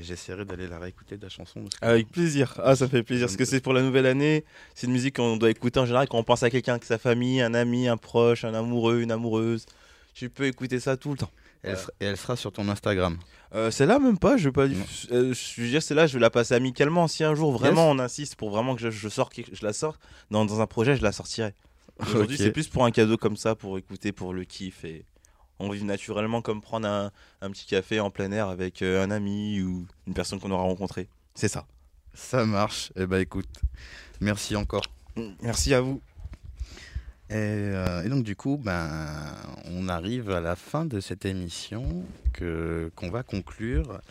[0.00, 1.60] J'essaierai d'aller la réécouter de la chanson.
[1.62, 2.54] parce que- Avec plaisir.
[2.64, 3.26] Ah, ça fait plaisir.
[3.26, 4.44] Parce que c'est pour la nouvelle année.
[4.74, 6.96] C'est une musique qu'on doit écouter en général quand on pense à quelqu'un, que sa
[6.98, 9.66] famille, un ami, un proche, un amoureux, une amoureuse.
[10.14, 11.30] Tu peux écouter ça tout le temps.
[11.62, 13.18] Elle sera- et elle sera sur ton Instagram.
[13.54, 14.36] Euh, celle-là, même pas.
[14.38, 14.62] Je veux pas.
[15.12, 17.06] Euh, je veux dire, celle-là, je vais la passer amicalement.
[17.06, 19.72] Si un jour vraiment on insiste pour vraiment que je, je sors, quelque- je la
[19.74, 21.52] sorte dans, dans un projet, je la sortirai.
[22.00, 25.04] Aujourd'hui, c'est plus pour un cadeau comme ça, pour écouter, pour le kiff et
[25.62, 27.10] on vit naturellement comme prendre un,
[27.40, 30.64] un petit café en plein air avec euh, un ami ou une personne qu'on aura
[30.64, 31.08] rencontrée.
[31.34, 31.66] C'est ça.
[32.14, 32.92] Ça marche.
[32.96, 33.48] Eh ben, écoute,
[34.20, 34.84] merci encore.
[35.40, 36.00] Merci à vous.
[37.32, 38.90] Et, euh, et donc du coup, ben,
[39.64, 42.04] on arrive à la fin de cette émission
[42.34, 44.02] que qu'on va conclure.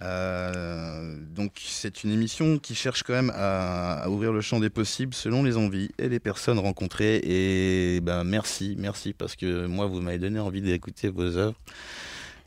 [0.00, 5.12] Euh, donc c'est une émission qui cherche quand même à, ouvrir le champ des possibles
[5.12, 7.20] selon les envies et les personnes rencontrées.
[7.22, 11.60] Et ben merci, merci parce que moi vous m'avez donné envie d'écouter vos œuvres.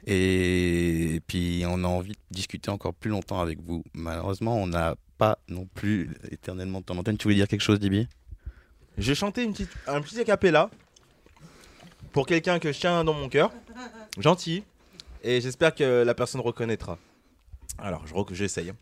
[0.08, 3.84] Et puis on a envie de discuter encore plus longtemps avec vous.
[3.94, 7.04] Malheureusement, on n'a pas non plus éternellement de temps.
[7.04, 8.08] Tu voulais dire quelque chose, Dibi?
[8.98, 10.70] J'ai chanté une petite, un petit acapella
[12.12, 13.52] pour quelqu'un que je tiens dans mon cœur.
[14.18, 14.64] Gentil.
[15.24, 16.98] Et j'espère que la personne reconnaîtra.
[17.78, 18.74] Alors, je rec- j'essaye.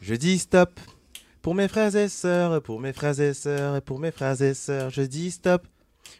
[0.00, 0.78] Je dis stop.
[1.42, 4.54] Pour mes frères et sœurs, pour mes frères et sœurs, et pour mes frères et
[4.54, 5.64] sœurs, je dis stop.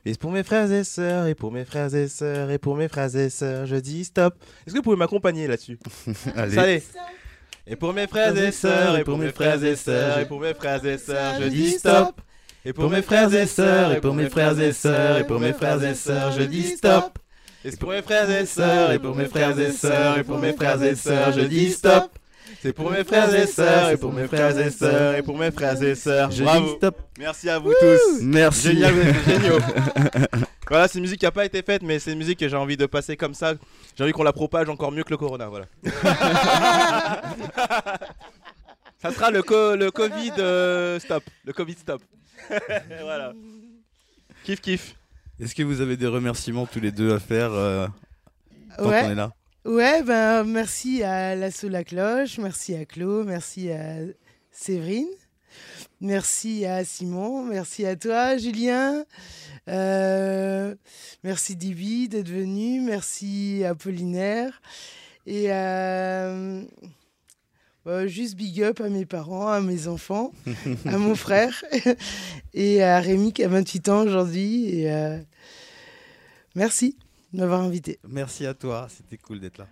[0.04, 2.88] Et pour mes frères et sœurs, et pour mes frères et sœurs, et pour mes
[2.88, 4.34] frères et sœurs, je dis stop.
[4.66, 5.78] Est-ce que vous pouvez m'accompagner là-dessus
[6.36, 6.58] Allez.
[6.58, 6.82] Allez.
[7.66, 10.54] Et pour mes frères et sœurs, et pour mes frères et sœurs, et pour mes
[10.54, 12.20] frères et sœurs, je dis stop.
[12.66, 15.52] Et pour mes frères et sœurs, et pour mes frères et sœurs, et pour mes
[15.52, 17.16] frères et sœurs, je dis stop.
[17.64, 20.52] Et pour mes frères et sœurs, et pour mes frères et sœurs, et pour mes
[20.52, 22.10] frères et sœurs, je dis stop.
[22.60, 25.52] C'est pour mes frères et sœurs, et pour mes frères et sœurs, et pour mes
[25.52, 26.76] frères et sœurs, je dis Bravo.
[26.76, 26.96] stop.
[27.16, 28.22] Merci à vous tous.
[28.22, 28.68] Merci.
[28.72, 28.94] Génial,
[29.28, 29.58] géniaux.
[30.68, 32.56] voilà, c'est une musique qui n'a pas été faite, mais c'est une musique que j'ai
[32.56, 33.54] envie de passer comme ça.
[33.96, 35.66] J'ai envie qu'on la propage encore mieux que le Corona, voilà.
[39.00, 41.22] Ça sera le, co- le Covid euh, stop.
[41.44, 42.02] Le Covid stop.
[43.02, 43.32] voilà.
[44.44, 44.94] Kiff, kiff.
[45.40, 47.86] Est-ce que vous avez des remerciements tous les deux à faire euh,
[48.78, 49.32] tant qu'on est Ouais, là?
[49.64, 53.96] Ouais ben, merci à l'assaut La Cloche, merci à Claude, merci à
[54.52, 55.08] Séverine,
[56.00, 59.04] merci à Simon, merci à toi, Julien,
[59.68, 60.72] euh,
[61.24, 64.62] merci Dibi d'être venu, merci Apollinaire,
[65.26, 66.62] et euh,
[67.86, 70.32] euh, juste big up à mes parents, à mes enfants,
[70.86, 71.64] à mon frère,
[72.54, 74.68] et à Rémi qui a 28 ans aujourd'hui.
[74.70, 75.18] Et euh,
[76.54, 76.96] merci
[77.32, 77.98] de m'avoir invité.
[78.08, 79.66] Merci à toi, c'était cool d'être là.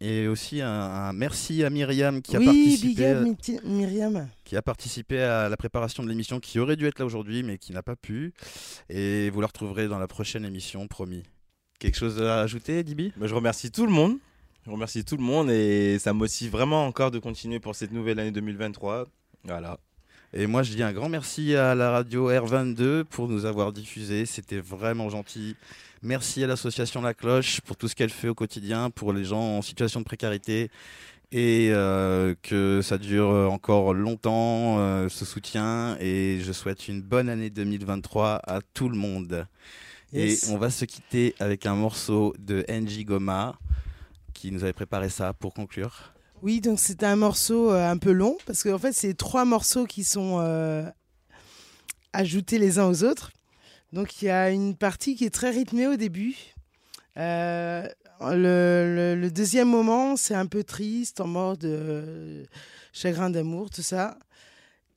[0.00, 4.28] Et aussi un, un merci à Myriam qui a, oui, big participé, up Myti- Myriam.
[4.42, 7.56] qui a participé à la préparation de l'émission, qui aurait dû être là aujourd'hui mais
[7.56, 8.32] qui n'a pas pu.
[8.88, 11.22] Et vous la retrouverez dans la prochaine émission, promis.
[11.78, 13.12] Quelque chose à ajouter, Dibi?
[13.16, 14.16] Bah, je remercie tout le monde.
[14.64, 17.90] Je remercie tout le monde et ça me motive vraiment encore de continuer pour cette
[17.90, 19.06] nouvelle année 2023.
[19.42, 19.76] Voilà.
[20.32, 24.24] Et moi, je dis un grand merci à la radio R22 pour nous avoir diffusé.
[24.24, 25.56] C'était vraiment gentil.
[26.00, 29.58] Merci à l'association La Cloche pour tout ce qu'elle fait au quotidien pour les gens
[29.58, 30.70] en situation de précarité
[31.32, 35.96] et euh, que ça dure encore longtemps euh, ce soutien.
[35.98, 39.48] Et je souhaite une bonne année 2023 à tout le monde.
[40.12, 40.44] Yes.
[40.44, 43.58] Et on va se quitter avec un morceau de NJ Goma
[44.32, 46.12] qui nous avait préparé ça pour conclure.
[46.42, 49.86] Oui, donc c'est un morceau euh, un peu long parce qu'en fait, c'est trois morceaux
[49.86, 50.84] qui sont euh,
[52.12, 53.30] ajoutés les uns aux autres.
[53.92, 56.34] Donc il y a une partie qui est très rythmée au début.
[57.16, 57.86] Euh,
[58.20, 62.44] le, deuxième moment, c'est un peu triste, en mode euh,
[62.92, 64.18] chagrin d'amour, tout ça.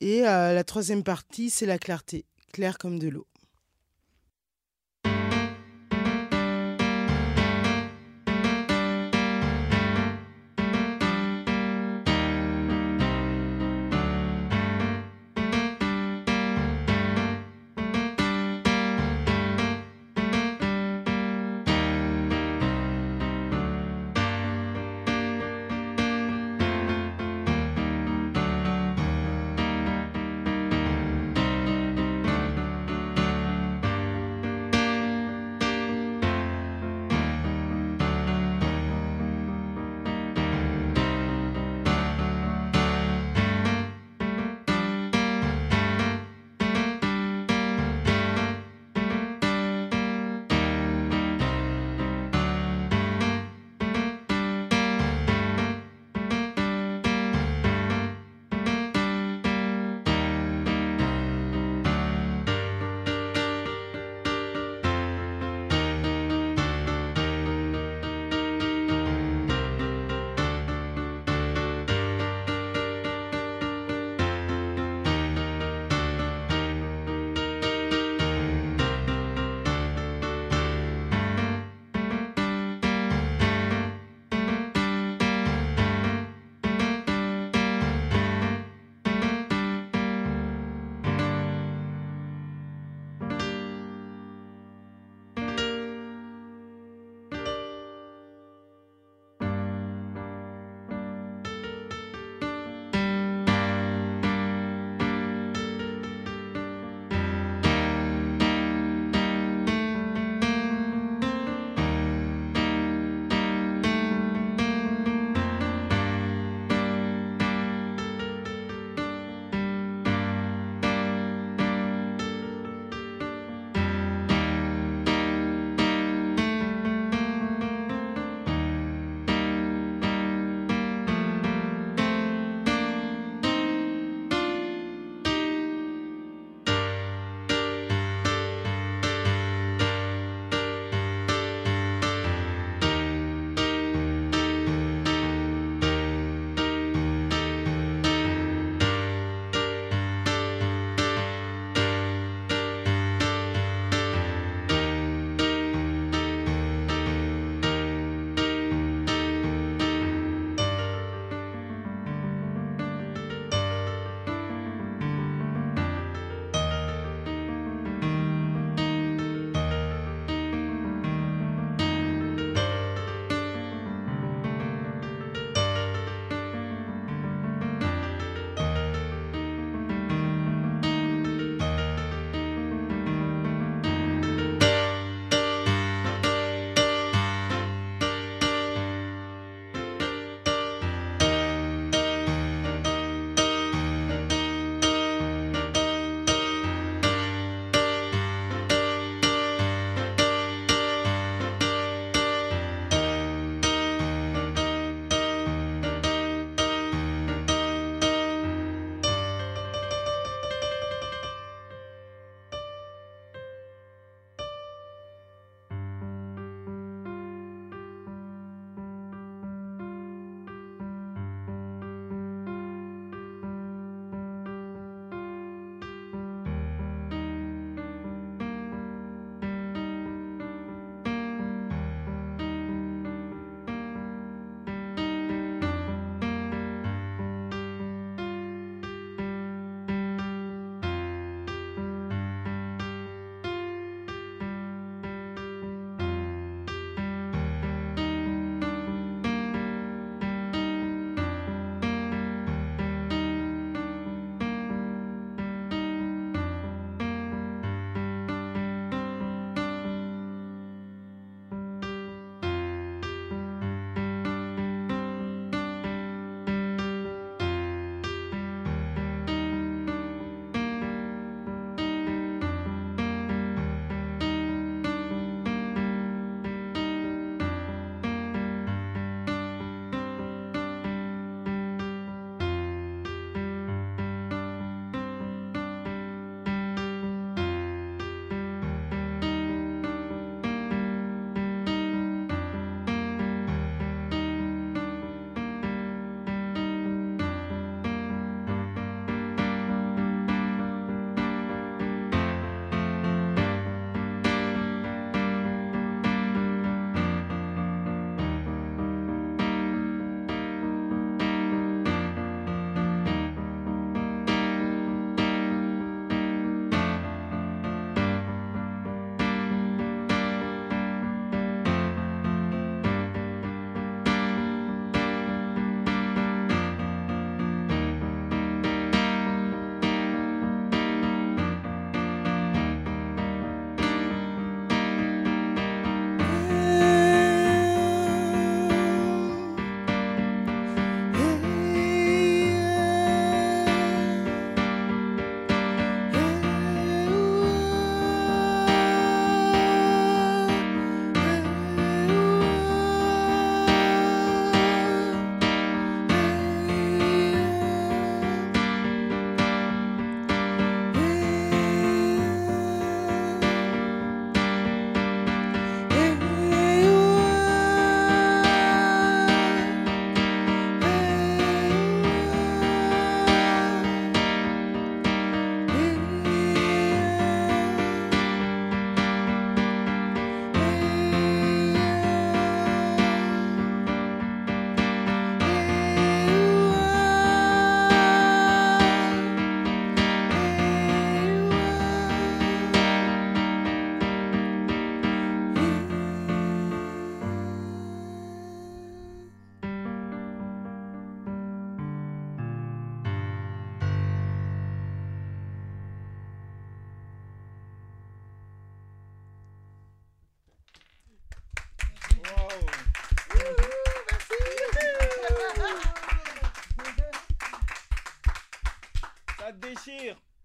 [0.00, 3.26] Et la troisième partie, c'est la clarté, clair comme de l'eau.